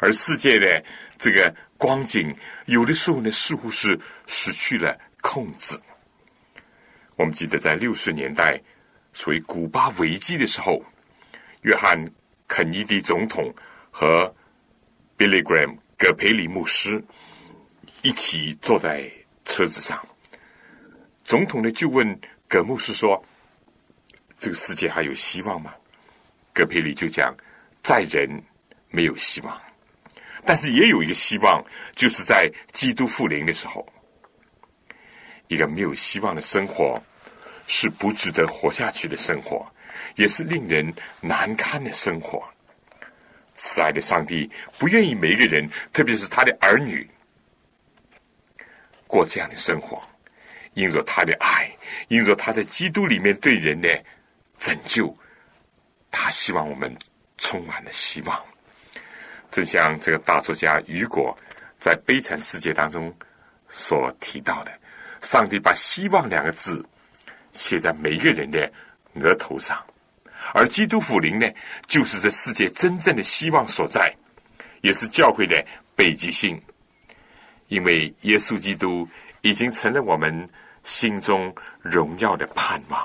[0.00, 0.84] 而世界的
[1.18, 2.34] 这个光景
[2.66, 5.78] 有的时候呢似乎是失去了控制。
[7.22, 8.60] 我们记得在六十年代
[9.12, 10.82] 属于古巴危机的时候，
[11.60, 11.96] 约翰
[12.48, 13.54] 肯尼迪总统
[13.92, 14.26] 和
[15.16, 17.00] Billy Graham 葛培里牧师
[18.02, 19.08] 一起坐在
[19.44, 20.04] 车子上。
[21.22, 23.24] 总统呢就问葛牧师说
[24.36, 25.72] ：“这个世界还有希望吗？”
[26.52, 27.32] 葛培里就讲
[27.84, 28.28] ：“在人
[28.90, 29.62] 没有希望，
[30.44, 33.86] 但是也有一个希望，就是在基督复临的时候。
[35.46, 37.00] 一个没有希望的生活，
[37.66, 39.66] 是不值得活下去的生活，
[40.16, 42.42] 也是令人难堪的生活。
[43.54, 47.08] 慈爱的上帝不愿意每一个人，特别是他的儿女，
[49.06, 50.02] 过这样的生活。”
[50.74, 51.70] 因着他的爱，
[52.08, 54.02] 因着他在基督里面对人的
[54.56, 55.14] 拯救，
[56.10, 56.90] 他希望我们
[57.36, 58.42] 充满了希望。
[59.50, 61.36] 正像这个大作家雨果
[61.78, 63.14] 在《悲惨世界》当中
[63.68, 64.72] 所提到的，
[65.20, 66.82] 上帝把“希望”两个字
[67.52, 68.70] 写在每一个人的
[69.14, 69.82] 额头上，
[70.54, 71.46] 而基督福临呢，
[71.86, 74.12] 就是这世界真正的希望所在，
[74.80, 76.60] 也是教会的北极星。
[77.68, 79.08] 因为耶稣基督。
[79.44, 80.48] 已经成了我们
[80.84, 83.04] 心中荣耀的盼望，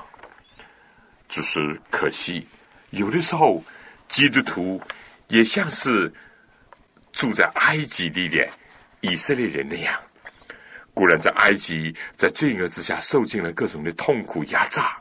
[1.28, 2.46] 只是可惜，
[2.90, 3.60] 有的时候
[4.06, 4.80] 基督徒
[5.26, 6.08] 也像是
[7.10, 8.48] 住在埃及地的
[9.00, 10.00] 以色列人那样。
[10.98, 15.00] 固然在埃及，在罪恶之下受尽了各种的痛苦压榨，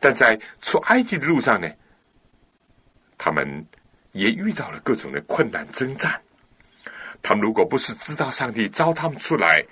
[0.00, 1.70] 但在出埃及的路上呢，
[3.16, 3.64] 他们
[4.10, 6.20] 也遇到了各种的困难征战。
[7.22, 9.64] 他们如果不是知道上帝招他们出来，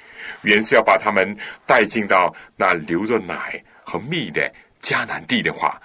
[0.42, 4.48] 原是要把他们带进到那流着奶和蜜的
[4.80, 5.82] 迦南地的话，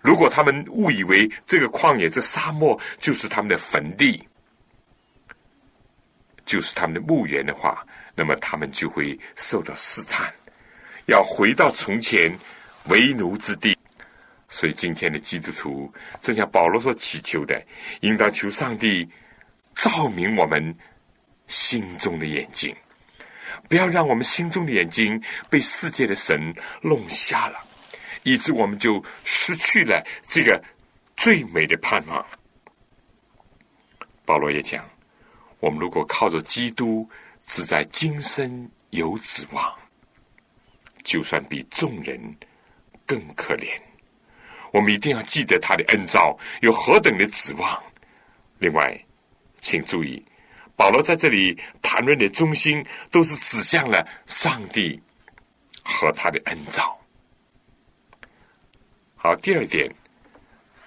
[0.00, 4.26] 如果他们误以为这个旷野、这沙漠就是他们的坟地，
[6.46, 7.86] 就是他们的墓园的话，
[8.16, 10.34] 那么他们就会受到试探，
[11.06, 12.36] 要回到从前
[12.86, 13.78] 为奴之地。
[14.48, 17.64] 所以今天的基督徒，正像保罗所祈求的，
[18.00, 19.08] 应当求上帝
[19.76, 20.76] 照明我们。
[21.48, 22.74] 心中的眼睛，
[23.68, 26.52] 不要让我们心中的眼睛被世界的神
[26.82, 27.60] 弄瞎了，
[28.24, 30.60] 以致我们就失去了这个
[31.16, 32.26] 最美的盼望。
[34.24, 34.84] 保罗也讲，
[35.60, 37.08] 我们如果靠着基督，
[37.46, 39.74] 只在今生有指望，
[41.04, 42.20] 就算比众人
[43.06, 43.68] 更可怜。
[44.72, 47.82] 我们一定要记得他的恩召有何等的指望。
[48.58, 49.00] 另外，
[49.60, 50.22] 请注意，
[50.74, 55.00] 保罗在这里谈论的中心都是指向了上帝
[55.84, 56.98] 和他的恩召。
[59.14, 59.88] 好，第二点，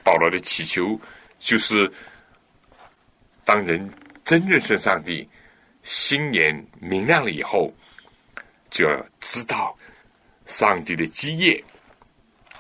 [0.04, 1.00] 保罗的祈求
[1.40, 1.92] 就是，
[3.46, 3.90] 当人
[4.24, 5.28] 真认识上帝，
[5.84, 7.74] 心眼明亮了以后，
[8.70, 9.76] 就要知道
[10.46, 11.64] 上帝的基业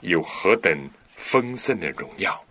[0.01, 0.77] 有何等。
[1.21, 2.41] 丰盛的荣耀，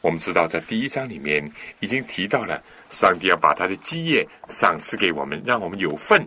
[0.00, 6.26] 我们知道，在第一章里面已经提到了，上帝要把他的基业赏赐给我们，让我们有份。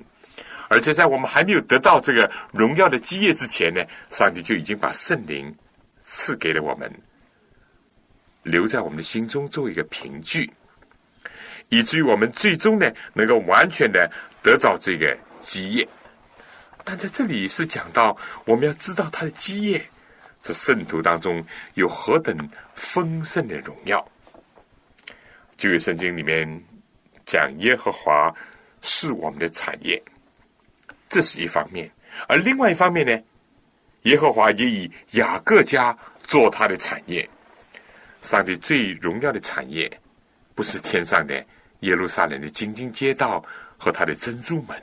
[0.69, 5.53] 而且在我们还没有得到这个荣耀的基业之前呢，上帝就已经把圣灵
[6.03, 6.89] 赐给了我们，
[8.43, 10.47] 留在我们的心中做一个凭据，
[11.71, 14.11] 以至于我们最终呢能够完全的
[14.43, 15.87] 得到这个基业。
[16.83, 18.15] 但在这里是讲到，
[18.45, 19.81] 我们要知道他的基业。
[20.41, 21.43] 这圣徒当中
[21.75, 22.35] 有何等
[22.75, 24.05] 丰盛的荣耀？
[25.55, 26.61] 旧约圣经里面
[27.25, 28.33] 讲耶和华
[28.81, 30.01] 是我们的产业，
[31.07, 31.87] 这是一方面；
[32.27, 33.23] 而另外一方面呢，
[34.01, 37.29] 耶和华也以雅各家做他的产业。
[38.23, 39.87] 上帝最荣耀的产业，
[40.55, 41.45] 不是天上的
[41.81, 43.43] 耶路撒冷的金金街道
[43.77, 44.81] 和他的珍珠门，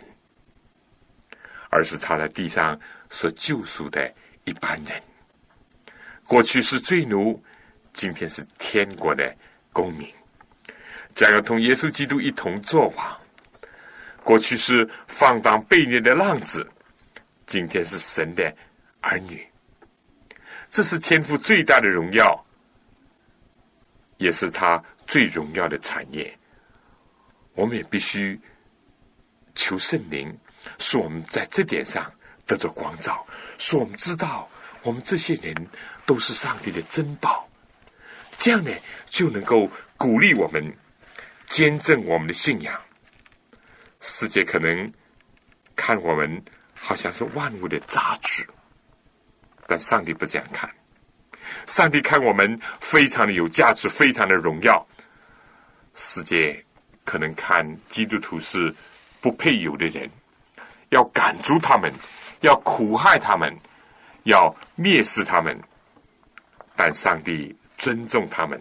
[1.70, 2.78] 而是他在地上
[3.10, 4.12] 所救赎的
[4.44, 5.02] 一般人。
[6.24, 7.42] 过去是罪奴，
[7.92, 9.34] 今天是天国的
[9.72, 10.12] 公民，
[11.14, 13.20] 将要同耶稣基督一同作王。
[14.22, 16.68] 过去是放荡悖逆的浪子，
[17.46, 18.54] 今天是神的
[19.00, 19.46] 儿女。
[20.68, 22.44] 这是天父最大的荣耀，
[24.18, 26.36] 也是他最荣耀的产业。
[27.58, 28.40] 我们也必须
[29.54, 30.32] 求圣灵，
[30.78, 32.10] 使我们在这点上
[32.46, 33.26] 得着光照，
[33.58, 34.48] 使我们知道
[34.82, 35.54] 我们这些人。
[36.08, 37.46] 都是上帝的珍宝，
[38.38, 38.70] 这样呢
[39.10, 40.74] 就能够鼓励我们
[41.48, 42.80] 坚证我们的信仰。
[44.00, 44.90] 世界可能
[45.76, 46.42] 看我们
[46.74, 48.42] 好像是万物的杂质，
[49.66, 50.74] 但上帝不这样看。
[51.66, 54.88] 上帝看我们非常的有价值，非常的荣耀。
[55.94, 56.64] 世界
[57.08, 58.74] 可能看基督徒是
[59.18, 60.06] 不配有的人，
[60.90, 61.90] 要赶逐他们，
[62.42, 63.50] 要苦害他们，
[64.24, 65.58] 要蔑视他们。
[66.76, 68.60] 但上帝尊重他们，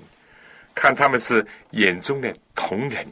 [0.74, 3.06] 看他们是眼中的同人，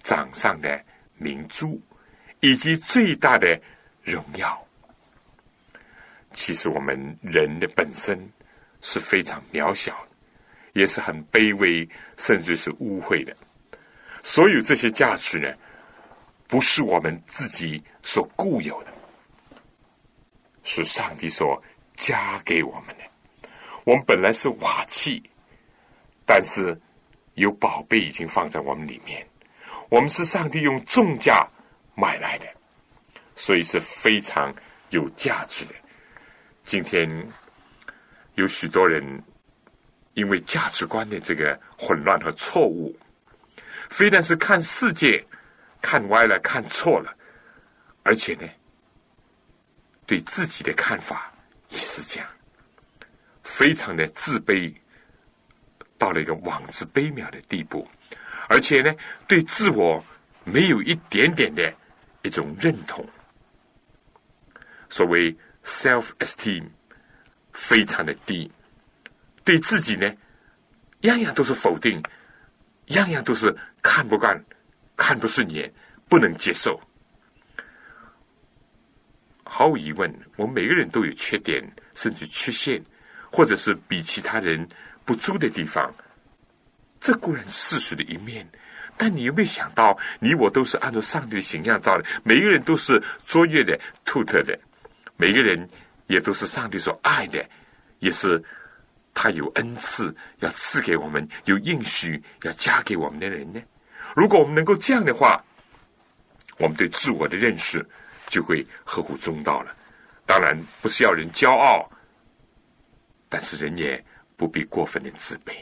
[0.00, 0.82] 掌上的
[1.18, 1.78] 明珠，
[2.40, 3.60] 以及最大的
[4.02, 4.58] 荣耀。
[6.32, 8.18] 其实我们人的本身
[8.80, 9.94] 是非常渺小，
[10.72, 13.36] 也是很卑微，甚至是污秽的。
[14.22, 15.52] 所有这些价值呢，
[16.46, 18.92] 不是我们自己所固有的，
[20.62, 21.60] 是上帝所
[21.96, 23.04] 加给我们的。
[23.84, 25.22] 我们本来是瓦器，
[26.24, 26.78] 但是
[27.34, 29.26] 有宝贝已经放在我们里面。
[29.88, 31.46] 我们是上帝用重价
[31.94, 32.46] 买来的，
[33.34, 34.54] 所以是非常
[34.90, 35.74] 有价值的。
[36.64, 37.10] 今天
[38.36, 39.04] 有许多人
[40.14, 42.96] 因为价值观的这个混乱和错误，
[43.92, 45.22] 非但是看世界
[45.82, 47.14] 看歪了、看错了，
[48.02, 48.48] 而且呢，
[50.06, 51.30] 对自己的看法
[51.68, 52.26] 也是这样。
[53.42, 54.74] 非常的自卑，
[55.98, 57.86] 到了一个妄自卑渺的地步，
[58.48, 58.94] 而且呢，
[59.28, 60.02] 对自我
[60.42, 61.70] 没有一点点的
[62.22, 63.06] 一种认同。
[64.88, 66.64] 所谓 self esteem
[67.52, 68.50] 非常的低，
[69.44, 70.10] 对自己呢，
[71.02, 72.02] 样样都是否定，
[72.86, 74.42] 样样都是看不惯、
[74.96, 75.70] 看不顺眼、
[76.08, 76.80] 不能接受。
[79.44, 81.62] 毫无疑问，我们每个人都有缺点，
[81.94, 82.82] 甚至缺陷。
[83.34, 84.68] 或者是比其他人
[85.06, 85.90] 不足的地方，
[87.00, 88.46] 这固然是事实的一面。
[88.94, 94.54] 但你有没有想到，你我都是按照上帝的形象造的，每个人都是卓越的、独特的，
[95.16, 95.66] 每个人
[96.08, 97.42] 也都是上帝所爱的，
[98.00, 98.38] 也是
[99.14, 103.62] 他有恩赐要赐给我们，有应许要加给我们的人呢？
[104.14, 105.42] 如果我们能够这样的话，
[106.58, 107.84] 我们对自我的认识
[108.28, 109.74] 就会合乎中道了。
[110.26, 111.88] 当然，不是要人骄傲。
[113.34, 114.04] 但是人也
[114.36, 115.54] 不必过分的自卑，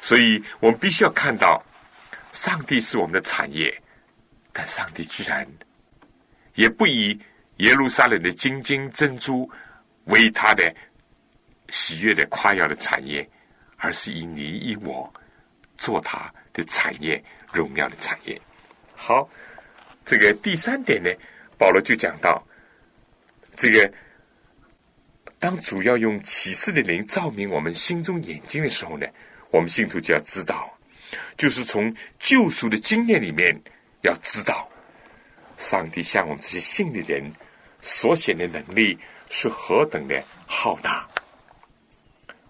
[0.00, 1.64] 所以我们必须要看到，
[2.32, 3.80] 上帝是我们的产业，
[4.52, 5.46] 但上帝居然
[6.54, 7.16] 也不以
[7.58, 9.48] 耶路撒冷的金金珍珠
[10.06, 10.74] 为他的
[11.68, 13.24] 喜悦的夸耀的产业，
[13.76, 15.08] 而是以你以我
[15.78, 18.38] 做他的产业，荣耀的产业。
[18.94, 19.26] 好，
[20.04, 21.08] 这个第三点呢，
[21.56, 22.44] 保罗就讲到，
[23.56, 23.90] 这个
[25.38, 29.06] 当主要用启示的灵照明我们心中眼睛的时候呢，
[29.50, 30.68] 我们信徒就要知道，
[31.36, 33.58] 就是从救赎的经验里面
[34.02, 34.68] 要知道，
[35.56, 37.32] 上帝向我们这些信的人
[37.80, 38.98] 所显的能力
[39.30, 41.06] 是何等的浩大。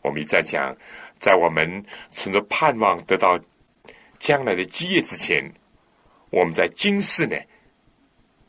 [0.01, 0.75] 我们一再讲，
[1.19, 3.39] 在我们存着盼望得到
[4.19, 5.53] 将来的基业之前。
[6.31, 7.37] 我们在今世呢，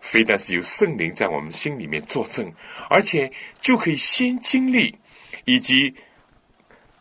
[0.01, 2.51] 非但是有圣灵在我们心里面作证，
[2.89, 4.93] 而且就可以先经历
[5.45, 5.95] 以及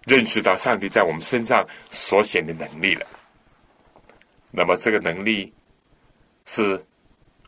[0.04, 3.04] 认识到上帝在我们身上所显的能力了。
[4.52, 5.52] 那么这个能力
[6.46, 6.80] 是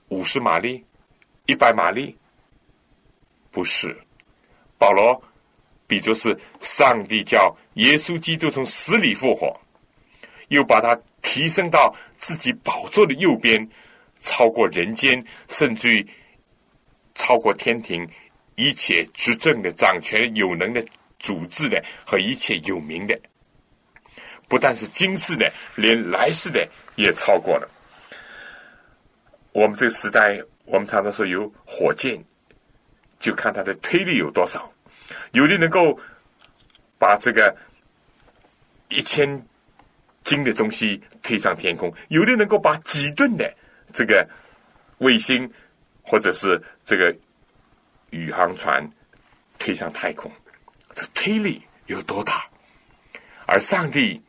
[0.09, 0.85] 五十马力、
[1.47, 2.19] 一百马力？
[3.53, 3.97] 不是。
[4.77, 5.23] 保罗
[5.87, 9.61] 比作是上帝叫耶稣基督从死里复活，
[10.49, 10.99] 又把他。
[11.23, 13.69] 提升到自己宝座的右边，
[14.23, 16.09] 超过人间，甚至于
[17.15, 18.09] 超过天庭
[18.55, 20.83] 一切执政的、掌权有能的、
[21.19, 23.21] 主治的和一切有名的，
[24.49, 26.67] 不但是今世的，连来世的
[26.97, 27.69] 也超过了。
[29.53, 32.19] 我们这个时代，我们常常说有火箭，
[33.19, 34.73] 就看它的推力有多少，
[35.33, 36.01] 有的能够
[36.99, 37.55] 把这个
[38.91, 39.43] 一千。
[40.23, 43.53] 斤的东西推上天空，有的能够把几吨的
[43.91, 44.25] 这个
[44.99, 45.51] 卫星
[46.03, 47.13] 或者是这个
[48.11, 48.87] 宇航船
[49.59, 50.31] 推上太空，
[50.95, 52.47] 这推力有多大？
[53.47, 54.23] 而上帝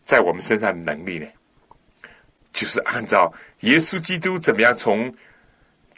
[0.00, 1.26] 在我们身上的能力呢，
[2.50, 5.14] 就是按照耶稣基督怎么样从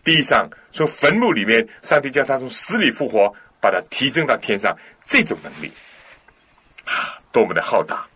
[0.02, 5.72] 地上从坟墓里面，上帝叫他从死里复活，把他提升到天上，这种能力
[6.84, 7.18] 啊。
[7.32, 8.06] 多么的浩大！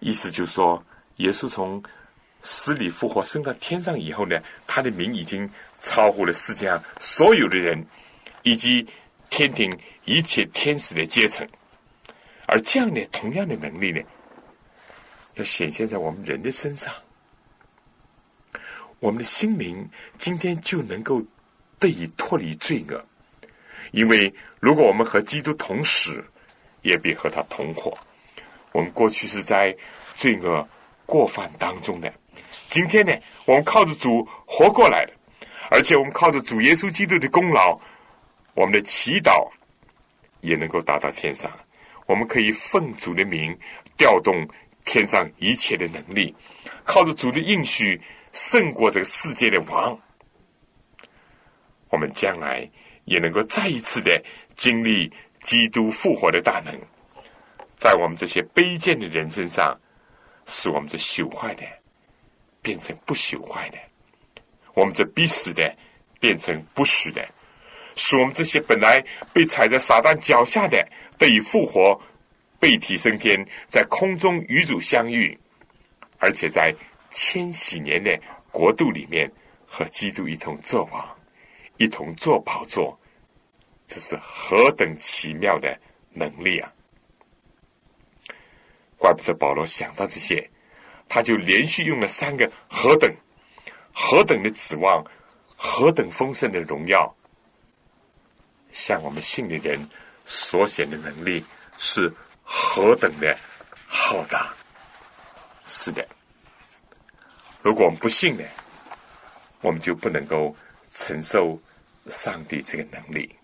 [0.00, 0.84] 意思就是说，
[1.16, 1.82] 耶稣从
[2.42, 5.48] 死里复活升到天上以后呢，他的名已经
[5.80, 7.82] 超乎了世界上所有的人，
[8.42, 8.86] 以及
[9.30, 9.72] 天庭
[10.04, 11.48] 一切天使的阶层。
[12.46, 14.02] 而这样的同样的能力呢，
[15.36, 16.92] 要显现在我们人的身上，
[18.98, 21.22] 我们的心灵今天就能够
[21.78, 23.02] 得以脱离罪恶，
[23.92, 26.22] 因为如果我们和基督同死。
[26.82, 27.96] 也别和他同伙。
[28.72, 29.76] 我们过去是在
[30.16, 30.66] 罪恶
[31.04, 32.12] 过犯当中的，
[32.70, 33.12] 今天呢，
[33.44, 35.12] 我们靠着主活过来了，
[35.70, 37.78] 而且我们靠着主耶稣基督的功劳，
[38.54, 39.50] 我们的祈祷
[40.40, 41.50] 也能够达到天上。
[42.06, 43.54] 我们可以奉主的名
[43.96, 44.48] 调动
[44.84, 46.34] 天上一切的能力，
[46.82, 48.00] 靠着主的应许
[48.32, 49.98] 胜过这个世界的王。
[51.90, 52.66] 我们将来
[53.04, 54.22] 也能够再一次的
[54.56, 55.12] 经历。
[55.42, 56.72] 基督复活的大能，
[57.76, 59.78] 在我们这些卑贱的人身上，
[60.46, 61.62] 使我们这朽坏的
[62.62, 63.78] 变成不朽坏的；
[64.72, 65.76] 我们这必死的
[66.20, 67.20] 变成不死的；
[67.96, 70.78] 使我们这些本来被踩在撒旦脚下的
[71.18, 72.00] 得以复活，
[72.60, 75.36] 被提升天，在空中与主相遇，
[76.18, 76.72] 而且在
[77.10, 78.16] 千禧年的
[78.52, 79.28] 国度里面
[79.66, 81.04] 和基督一同作王，
[81.78, 82.96] 一同坐宝座。
[83.86, 85.78] 这是何等奇妙的
[86.12, 86.72] 能力啊！
[88.96, 90.48] 怪不得保罗想到这些，
[91.08, 93.12] 他就连续用了三个“何等”，
[93.92, 95.04] 何等的指望，
[95.56, 97.12] 何等丰盛的荣耀，
[98.70, 99.90] 向我们信的人
[100.24, 101.44] 所显的能力
[101.78, 102.10] 是
[102.44, 103.36] 何等的
[103.86, 104.54] 浩大。
[105.66, 106.06] 是的，
[107.60, 108.44] 如果我们不信呢，
[109.60, 110.54] 我们就不能够
[110.92, 111.60] 承受
[112.08, 113.34] 上帝这个能力。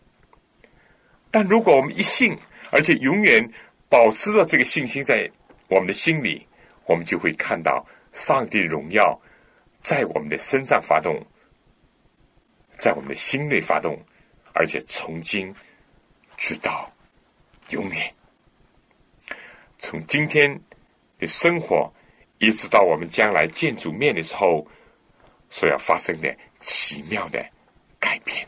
[1.31, 2.37] 但如果我们一信，
[2.71, 3.47] 而且永远
[3.89, 5.31] 保持着这个信心在
[5.69, 6.47] 我们的心里，
[6.87, 9.19] 我们就会看到上帝的荣耀
[9.81, 11.21] 在我们的身上发动，
[12.79, 13.99] 在我们的心内发动，
[14.55, 15.55] 而且从今
[16.37, 16.91] 直到
[17.71, 18.15] 永远，
[19.79, 20.61] 从今天
[21.19, 21.93] 的生活
[22.39, 24.67] 一直到我们将来见主面的时候
[25.51, 27.45] 所要发生的奇妙的
[27.99, 28.47] 改变。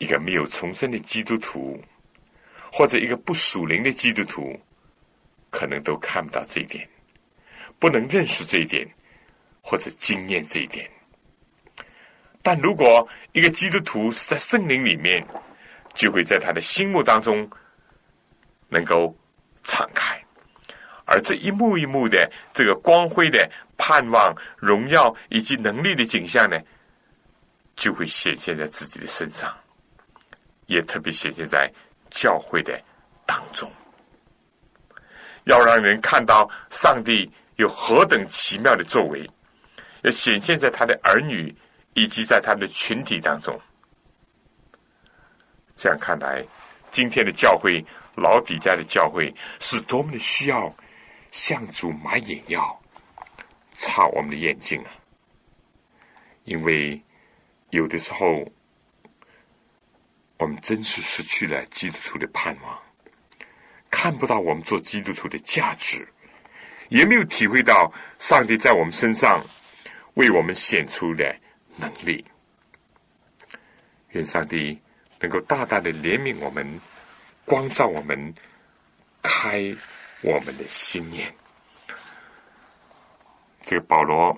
[0.00, 1.78] 一个没有重生的基督徒，
[2.72, 4.58] 或者一个不属灵的基督徒，
[5.50, 6.88] 可能都看不到这一点，
[7.78, 8.88] 不能认识这一点，
[9.60, 10.90] 或者经验这一点。
[12.40, 15.22] 但如果一个基督徒是在圣灵里面，
[15.92, 17.46] 就会在他的心目当中
[18.70, 19.14] 能够
[19.62, 20.18] 敞开，
[21.04, 23.46] 而这一幕一幕的这个光辉的
[23.76, 26.58] 盼望、荣耀以及能力的景象呢，
[27.76, 29.54] 就会显现在自己的身上。
[30.70, 31.68] 也特别显现在
[32.10, 32.80] 教会的
[33.26, 33.68] 当中，
[35.42, 39.28] 要让人看到上帝有何等奇妙的作为，
[40.02, 41.52] 要显现在他的儿女
[41.94, 43.60] 以及在他们的群体当中。
[45.76, 46.46] 这样看来，
[46.92, 50.72] 今天的教会，老底家的教会，是多么的需要
[51.32, 52.80] 向主买眼药，
[53.72, 54.90] 擦我们的眼睛啊！
[56.44, 57.02] 因为
[57.70, 58.46] 有的时候。
[60.40, 62.82] 我们真是失去了基督徒的盼望，
[63.90, 66.08] 看不到我们做基督徒的价值，
[66.88, 69.44] 也没有体会到上帝在我们身上
[70.14, 71.36] 为我们显出的
[71.76, 72.24] 能力。
[74.12, 74.80] 愿上帝
[75.18, 76.80] 能够大大的怜悯我们，
[77.44, 78.34] 光照我们，
[79.20, 79.76] 开
[80.22, 81.30] 我们的心眼。
[83.60, 84.34] 这个保罗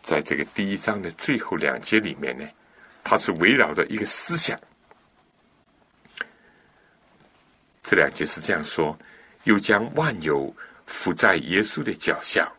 [0.00, 2.44] 在这个第一章的最后两节里面呢，
[3.04, 4.58] 他是围绕着一个思想。
[7.84, 8.98] 这两节是这样说：
[9.44, 10.52] 又将万有
[10.86, 12.50] 伏在耶稣的脚下，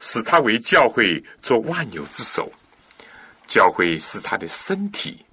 [0.00, 2.50] 使他为教会做万有之首。
[3.46, 5.24] 教会是他的身体，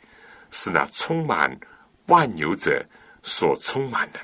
[0.51, 1.57] 是那充满
[2.07, 2.86] 万有者
[3.24, 4.20] 所充满的。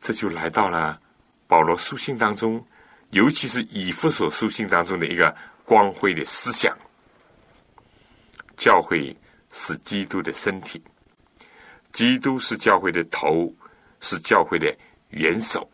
[0.00, 1.00] 这就来到了
[1.46, 2.62] 保罗书信当中，
[3.10, 5.34] 尤其是以弗所书信当中的一个
[5.64, 6.76] 光辉的思想：
[8.56, 9.16] 教会
[9.50, 10.82] 是基督的身体。
[11.92, 13.54] 基督是教会的头，
[14.00, 14.74] 是教会的
[15.10, 15.70] 元首。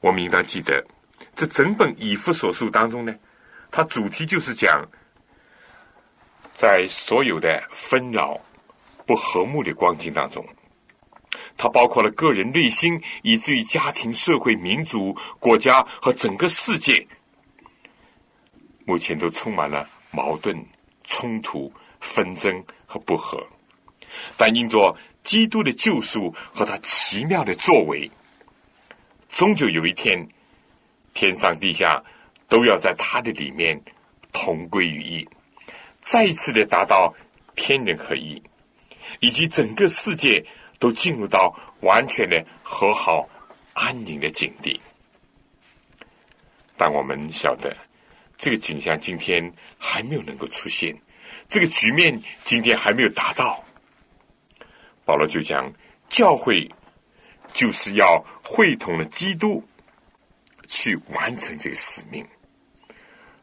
[0.00, 0.84] 我们应当记得，
[1.36, 3.14] 这整本以弗所书当中呢，
[3.70, 4.88] 它主题就是讲，
[6.52, 8.40] 在所有的纷扰、
[9.06, 10.44] 不和睦的光景当中，
[11.56, 17.06] 它包括了个人内心，以至于家庭、社会、民族、国家和整个世界，
[18.84, 20.66] 目前都充满了矛盾、
[21.04, 23.46] 冲突、纷争和不和。
[24.36, 28.10] 但因着基督的救赎和他奇妙的作为，
[29.30, 30.26] 终究有一天，
[31.14, 32.02] 天上地下
[32.48, 33.80] 都要在他的里面
[34.32, 35.28] 同归于一，
[36.00, 37.14] 再一次的达到
[37.54, 38.42] 天人合一，
[39.20, 40.44] 以及整个世界
[40.78, 43.28] 都进入到完全的和好
[43.72, 44.80] 安宁的境地。
[46.76, 47.76] 但我们晓得，
[48.36, 50.96] 这个景象今天还没有能够出现，
[51.48, 53.64] 这个局面今天还没有达到。
[55.04, 55.70] 保罗就讲，
[56.08, 56.70] 教会
[57.52, 59.62] 就是要会同了基督
[60.68, 62.24] 去完成这个使命，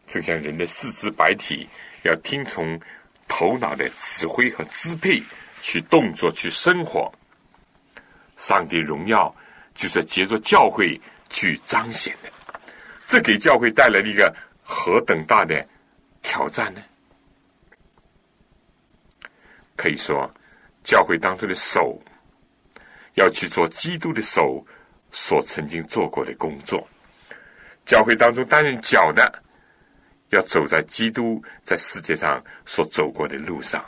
[0.07, 1.67] 正像人的四肢百体
[2.03, 2.79] 要听从
[3.27, 5.21] 头脑的指挥和支配
[5.61, 7.11] 去动作去生活，
[8.37, 9.35] 上帝荣耀
[9.73, 10.99] 就是借着教会
[11.29, 12.31] 去彰显的。
[13.05, 14.33] 这给教会带来了一个
[14.63, 15.67] 何等大的
[16.21, 16.81] 挑战呢？
[19.75, 20.31] 可以说。
[20.83, 22.01] 教会当中的手
[23.15, 24.65] 要去做基督的手
[25.11, 26.79] 所曾经做过的工作；
[27.85, 29.43] 教会当中担任脚的，
[30.29, 33.83] 要走在基督在世界上所走过的路上。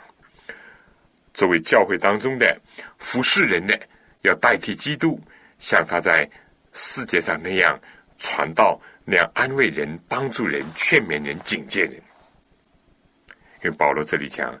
[1.32, 2.60] 作为教会当中的
[2.98, 3.74] 服侍人呢，
[4.20, 5.18] 要代替基督，
[5.58, 6.28] 像他在
[6.72, 7.78] 世界上那样
[8.18, 11.94] 传道，那样安慰人、帮助人、劝勉人、警戒人。
[13.64, 14.54] 因为保罗这里讲，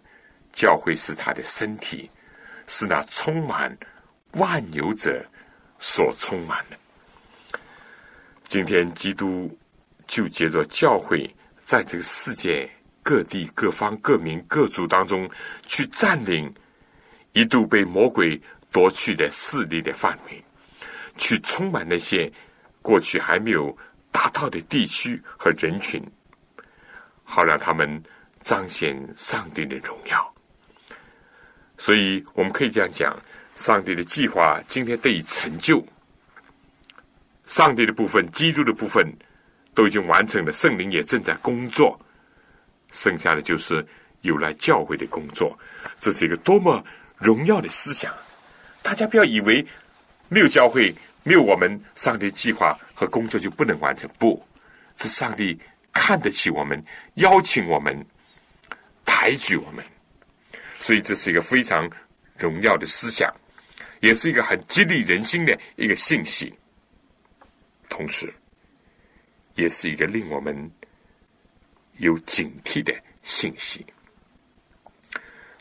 [0.52, 2.10] 教会是他的身体。
[2.74, 3.76] 是那充满
[4.32, 5.22] 万有者
[5.78, 7.60] 所充满的。
[8.48, 9.54] 今天，基督
[10.06, 12.66] 就借着教会，在这个世界
[13.02, 15.30] 各地、各方、各民、各族当中，
[15.66, 16.50] 去占领
[17.34, 20.42] 一度被魔鬼夺去的势力的范围，
[21.18, 22.32] 去充满那些
[22.80, 23.76] 过去还没有
[24.10, 26.02] 达到的地区和人群，
[27.22, 28.02] 好让他们
[28.40, 30.31] 彰显上帝的荣耀。
[31.82, 33.12] 所以，我们可以这样讲：
[33.56, 35.84] 上帝的计划今天得以成就。
[37.44, 39.04] 上帝的部分、基督的部分
[39.74, 42.00] 都已经完成了，圣灵也正在工作，
[42.92, 43.84] 剩下的就是
[44.20, 45.58] 有来教会的工作。
[45.98, 46.84] 这是一个多么
[47.18, 48.14] 荣耀的思想！
[48.80, 49.66] 大家不要以为
[50.28, 54.08] 没有教会、没有我们，上帝计划和工作就不能完成。
[54.20, 54.40] 不，
[54.98, 55.58] 是上帝
[55.92, 56.80] 看得起我们，
[57.14, 58.06] 邀请我们，
[59.04, 59.84] 抬举我们。
[60.82, 61.88] 所以这是一个非常
[62.36, 63.32] 荣耀的思想，
[64.00, 66.52] 也是一个很激励人心的一个信息，
[67.88, 68.34] 同时，
[69.54, 70.68] 也是一个令我们
[71.98, 73.86] 有警惕的信息。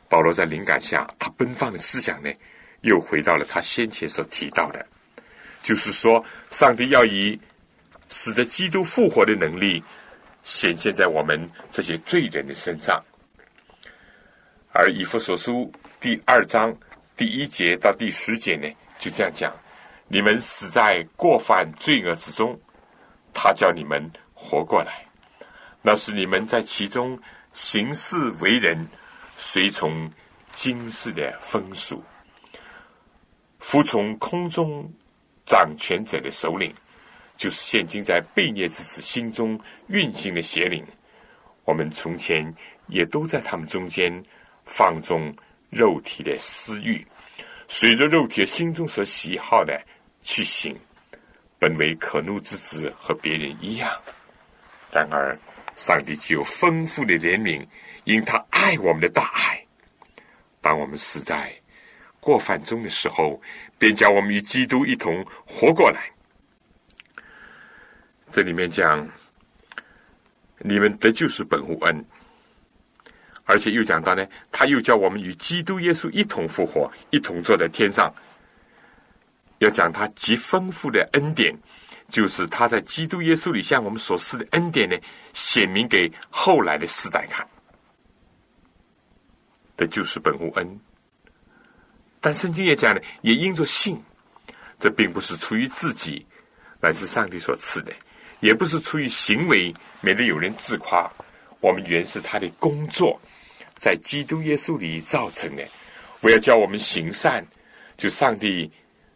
[0.09, 2.33] 保罗在灵感下，他奔放的思想呢，
[2.81, 4.83] 又回到了他先前所提到的，
[5.61, 7.39] 就是说，上帝要以
[8.09, 9.83] 使得基督复活的能力
[10.41, 12.99] 显现在我们这些罪人的身上。
[14.73, 15.69] 而以弗所书
[15.99, 16.73] 第二章
[17.17, 18.67] 第一节到第十节呢，
[18.97, 19.53] 就这样讲：
[20.07, 22.57] 你们死在过犯罪恶之中，
[23.33, 25.05] 他叫你们活过来。
[25.81, 27.19] 那是你们在其中
[27.51, 28.87] 行事为人，
[29.35, 30.09] 随从
[30.53, 32.01] 今世的风俗，
[33.59, 34.89] 服从空中
[35.45, 36.73] 掌权者的首领，
[37.35, 40.85] 就是现今在悖逆之子心中运行的邪灵。
[41.65, 42.55] 我们从前
[42.87, 44.23] 也都在他们中间
[44.65, 45.35] 放纵
[45.69, 47.05] 肉体的私欲，
[47.67, 49.81] 随着肉体心中所喜好的
[50.21, 50.77] 去行，
[51.59, 53.89] 本为可怒之子，和别人一样。
[54.91, 55.37] 然而。
[55.77, 57.65] 上帝具有丰富的怜悯，
[58.03, 59.65] 因他爱我们的大爱。
[60.59, 61.51] 当我们死在
[62.19, 63.41] 过犯中的时候，
[63.79, 66.11] 便叫我们与基督一同活过来。
[68.29, 69.09] 这里面讲，
[70.59, 72.05] 你们得救是本无恩，
[73.51, 78.09] 而且又讲到呢，他又叫我们与基督耶稣一同复活，一同坐在天上。
[79.57, 81.53] 要讲他极丰富的恩典。
[82.07, 84.97] 就是他在基督耶稣里向我们所施的恩典呢，
[85.33, 87.47] 显明给后来的世代看。
[89.77, 90.79] 这就是本无恩。
[92.19, 94.01] 但圣经也讲呢，也因着信，
[94.77, 96.25] 这并不是出于自己，
[96.81, 97.93] 乃是上帝所赐的；
[98.41, 101.09] 也不是出于行为，免得有人自夸。
[101.61, 103.17] 我们原是他的工作，
[103.81, 105.67] 在基督耶稣里造成的。
[106.19, 107.43] 我要叫我们行善，
[107.97, 108.71] 就上帝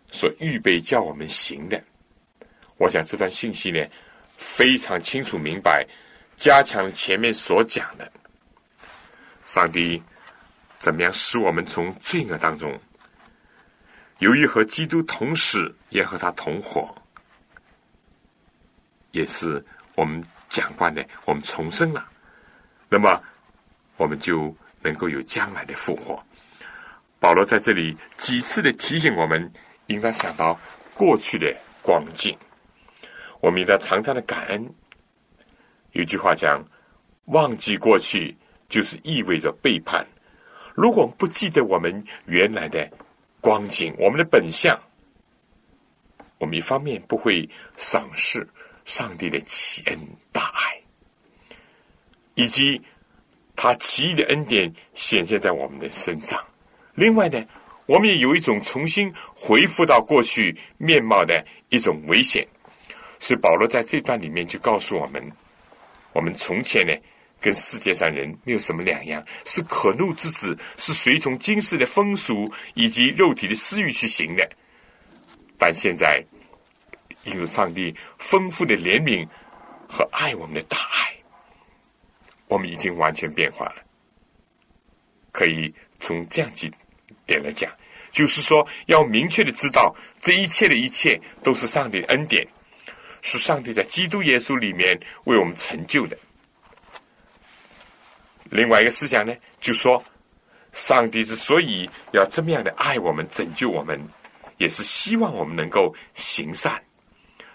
[0.10, 1.80] 所预备叫我们行的。
[2.78, 3.86] 我想这段信息呢，
[4.38, 5.86] 非常清楚明白，
[6.36, 8.12] 加强前面所讲的，
[9.44, 10.02] 上帝
[10.80, 12.82] 怎么样使我们从罪恶当中，
[14.18, 16.90] 由于和基督同死，也和他同活，
[19.12, 19.64] 也是
[19.94, 22.04] 我们讲惯的，我们重生了，
[22.90, 23.22] 那么
[23.98, 26.22] 我们就能够有将来的复活。
[27.20, 29.52] 保罗在这里几次的提醒我们，
[29.88, 30.60] 应当想到
[30.94, 32.38] 过去的光景。
[33.42, 34.74] 我们应当常常的感恩。
[35.92, 36.64] 有句话讲
[37.26, 38.36] ：“忘记过去，
[38.68, 40.06] 就是意味着背叛。”
[40.76, 42.92] 如果不记得我们原来的
[43.40, 44.78] 光景、我们的本相，
[46.38, 48.46] 我们一方面不会赏识
[48.84, 49.98] 上帝的奇恩
[50.34, 50.82] 大爱，
[52.34, 52.82] 以及
[53.56, 56.40] 他奇异的恩典显现在我们的身上；
[56.94, 57.44] 另外呢，
[57.86, 62.48] 我们也有一种重新恢复到过去面貌的一种危险。
[63.20, 65.32] 所以保罗在这段里面就告诉我们：
[66.14, 66.94] 我们从前呢，
[67.40, 74.48] 跟世界上人没有什么两样，是可怒之子，是随从今世的风俗以及肉体的私欲去行的。
[75.58, 76.24] 但现在，
[77.24, 79.26] 因为上帝丰富的怜悯
[79.88, 81.15] 和爱我们的大爱，
[82.48, 83.76] 我们已经完全变化了。
[85.32, 86.72] 可以从这样几
[87.26, 87.72] 点来讲，
[88.12, 92.48] 就是说，要明确的知道，这一切的一切都是上帝恩典。
[93.28, 96.16] 是上帝在基督耶稣里面为我们成就的。
[98.52, 100.04] 另外一个思想呢，就说
[100.72, 104.00] 上帝之所以要这么样的爱我们、拯救我们，
[104.58, 106.80] 也是希望我们能够行善，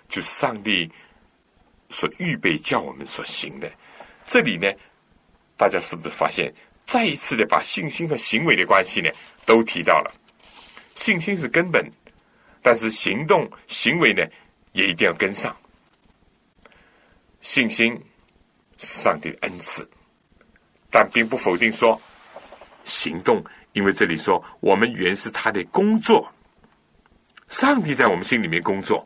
[0.08, 0.90] 就是上帝
[1.88, 3.70] 所预备叫我们所行的。
[4.30, 4.68] 这里呢，
[5.56, 6.54] 大家是不是发现
[6.86, 9.10] 再一次的把信心和行为的关系呢
[9.44, 10.12] 都提到了？
[10.94, 11.84] 信心是根本，
[12.62, 14.22] 但是行动行为呢？
[14.70, 15.56] 也一定要跟上。
[17.40, 17.92] 信心
[18.78, 19.90] 是上帝的恩赐，
[20.92, 22.00] 但并不否定说
[22.84, 26.32] 行动，因为这里说我们原是他的工作。
[27.48, 29.04] 上帝在我们心里面工作，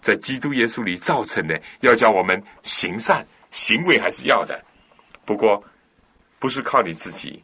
[0.00, 4.60] 在基督耶稣里造成的，要叫我们行善，行为还是要的。
[5.24, 5.62] 不过
[6.40, 7.40] 不是靠你自己，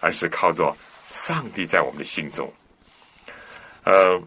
[0.00, 0.76] 而是靠着
[1.10, 2.52] 上帝在我们的心中。
[3.84, 4.20] 呃。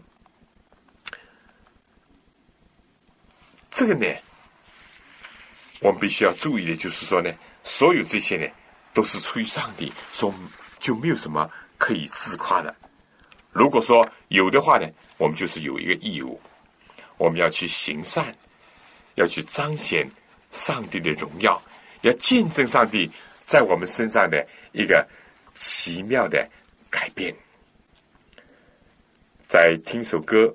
[3.70, 4.06] 这个呢，
[5.78, 8.52] 我们必须要注意的，就是说呢，所有这些呢，
[8.92, 10.34] 都是出于上帝，说
[10.80, 12.74] 就没有什么可以自夸的。
[13.52, 16.40] 如果说有的话呢，我们就是有一个义务，
[17.18, 18.34] 我们要去行善，
[19.14, 20.10] 要去彰显
[20.50, 21.60] 上帝的荣耀，
[22.02, 23.10] 要见证上帝
[23.46, 25.06] 在我们身上的一个
[25.54, 26.48] 奇妙的
[26.90, 27.34] 改变。
[29.46, 30.44] 在听首歌《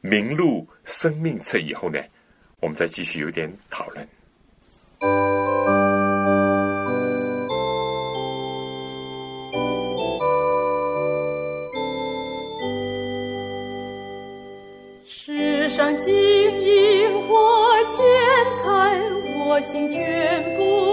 [0.00, 2.00] 名录生命册》以后呢？
[2.60, 4.06] 我们再继续有点讨论。
[15.06, 16.14] 世上金
[19.60, 20.89] 心全不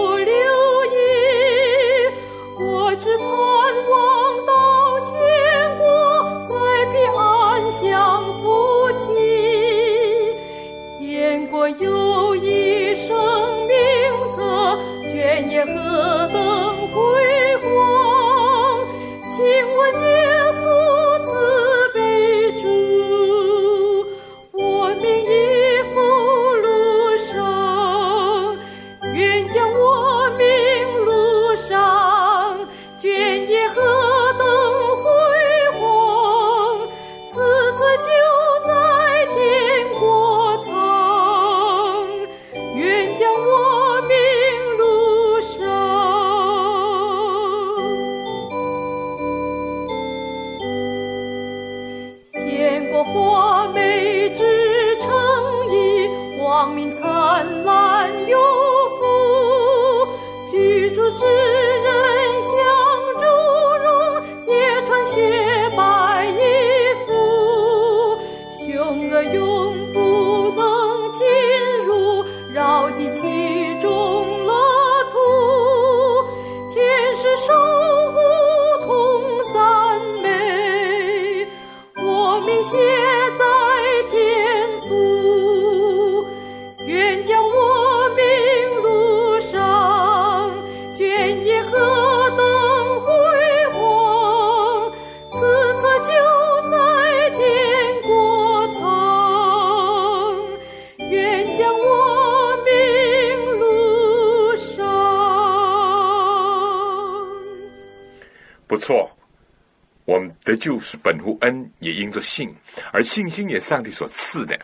[112.20, 112.54] 信，
[112.92, 114.58] 而信心也上帝所赐的。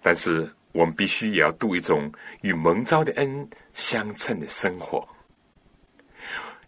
[0.00, 2.10] 但是我们必须也要度一种
[2.42, 5.06] 与蒙召的恩相称的生活，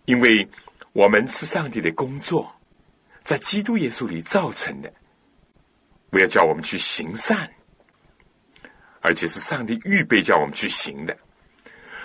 [0.05, 0.49] 因为
[0.93, 2.53] 我们是上帝的工作，
[3.21, 4.93] 在基督耶稣里造成的，
[6.11, 7.49] 不要叫我们去行善，
[9.01, 11.17] 而且是上帝预备叫我们去行的。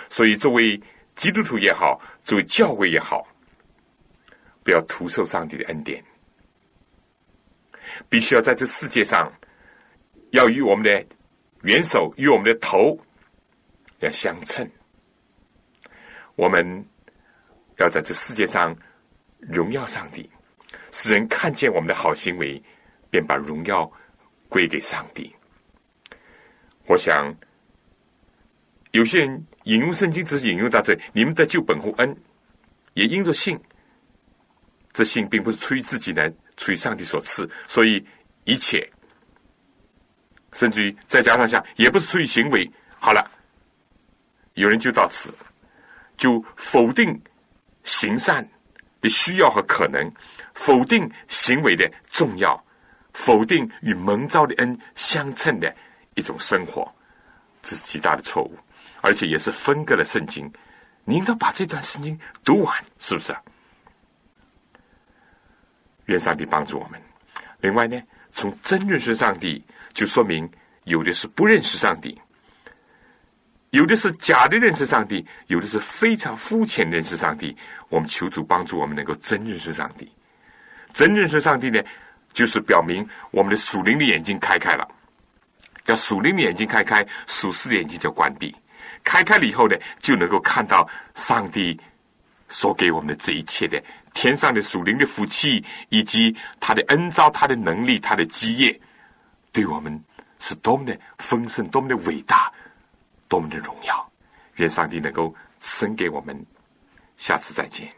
[0.08, 0.80] 所以，作为
[1.16, 3.26] 基督徒也好，作为教会也好，
[4.62, 6.02] 不要徒受上帝的恩典，
[8.08, 9.32] 必须要在这世界上，
[10.30, 11.06] 要与我们的
[11.62, 12.98] 元首、与我们的头
[14.00, 14.68] 要相称。
[16.34, 16.84] 我们
[17.78, 18.76] 要在这世界上
[19.40, 20.28] 荣耀上帝，
[20.92, 22.62] 使人看见我们的好行为，
[23.10, 23.90] 便把荣耀
[24.48, 25.34] 归给上帝。
[26.86, 27.34] 我想，
[28.92, 32.16] 有些人引用圣经只是引用到这，你们的救本乎恩，
[32.94, 33.58] 也因着信。
[34.92, 38.04] 这信并不是出于自己呢，出于上帝所赐，所以
[38.44, 38.88] 一切，
[40.52, 42.70] 甚至于再加上下，也不是出于行为。
[42.98, 43.30] 好了，
[44.54, 45.32] 有人就到此，
[46.16, 47.20] 就否定
[47.84, 48.48] 行善
[49.00, 50.10] 的需要和可能，
[50.54, 52.60] 否定行为的重要，
[53.12, 55.74] 否定与蒙召的恩相称的
[56.14, 56.90] 一种生活，
[57.62, 58.58] 这是极大的错误，
[59.02, 60.50] 而且也是分割了圣经。
[61.04, 63.36] 你应该把这段圣经读完，是不是？
[66.06, 67.00] 愿上帝帮助我们。
[67.60, 68.00] 另外呢，
[68.32, 70.48] 从真认识上帝，就说明
[70.84, 72.20] 有的是不认识上帝，
[73.70, 77.56] 有的是假的认识上帝，有的是非常肤浅认识上帝。
[77.88, 80.10] 我们求主帮助我们能够真认识上帝。
[80.92, 81.82] 真认识上帝呢，
[82.32, 84.86] 就是表明我们的属灵的眼睛开开了。
[85.86, 88.54] 要属灵的眼睛开开，属世的眼睛就关闭。
[89.04, 91.80] 开开了以后呢，就能够看到上帝
[92.48, 93.80] 所给我们的这一切的。
[94.16, 98.80] 天上的属灵的福气，以及他的恩召、他的能力、他的基业，
[99.52, 100.02] 对我们
[100.38, 102.50] 是多么的丰盛、多么的伟大、
[103.28, 104.10] 多么的荣耀。
[104.56, 106.34] 愿上帝能够赐给我们。
[107.18, 107.92] 下次再见。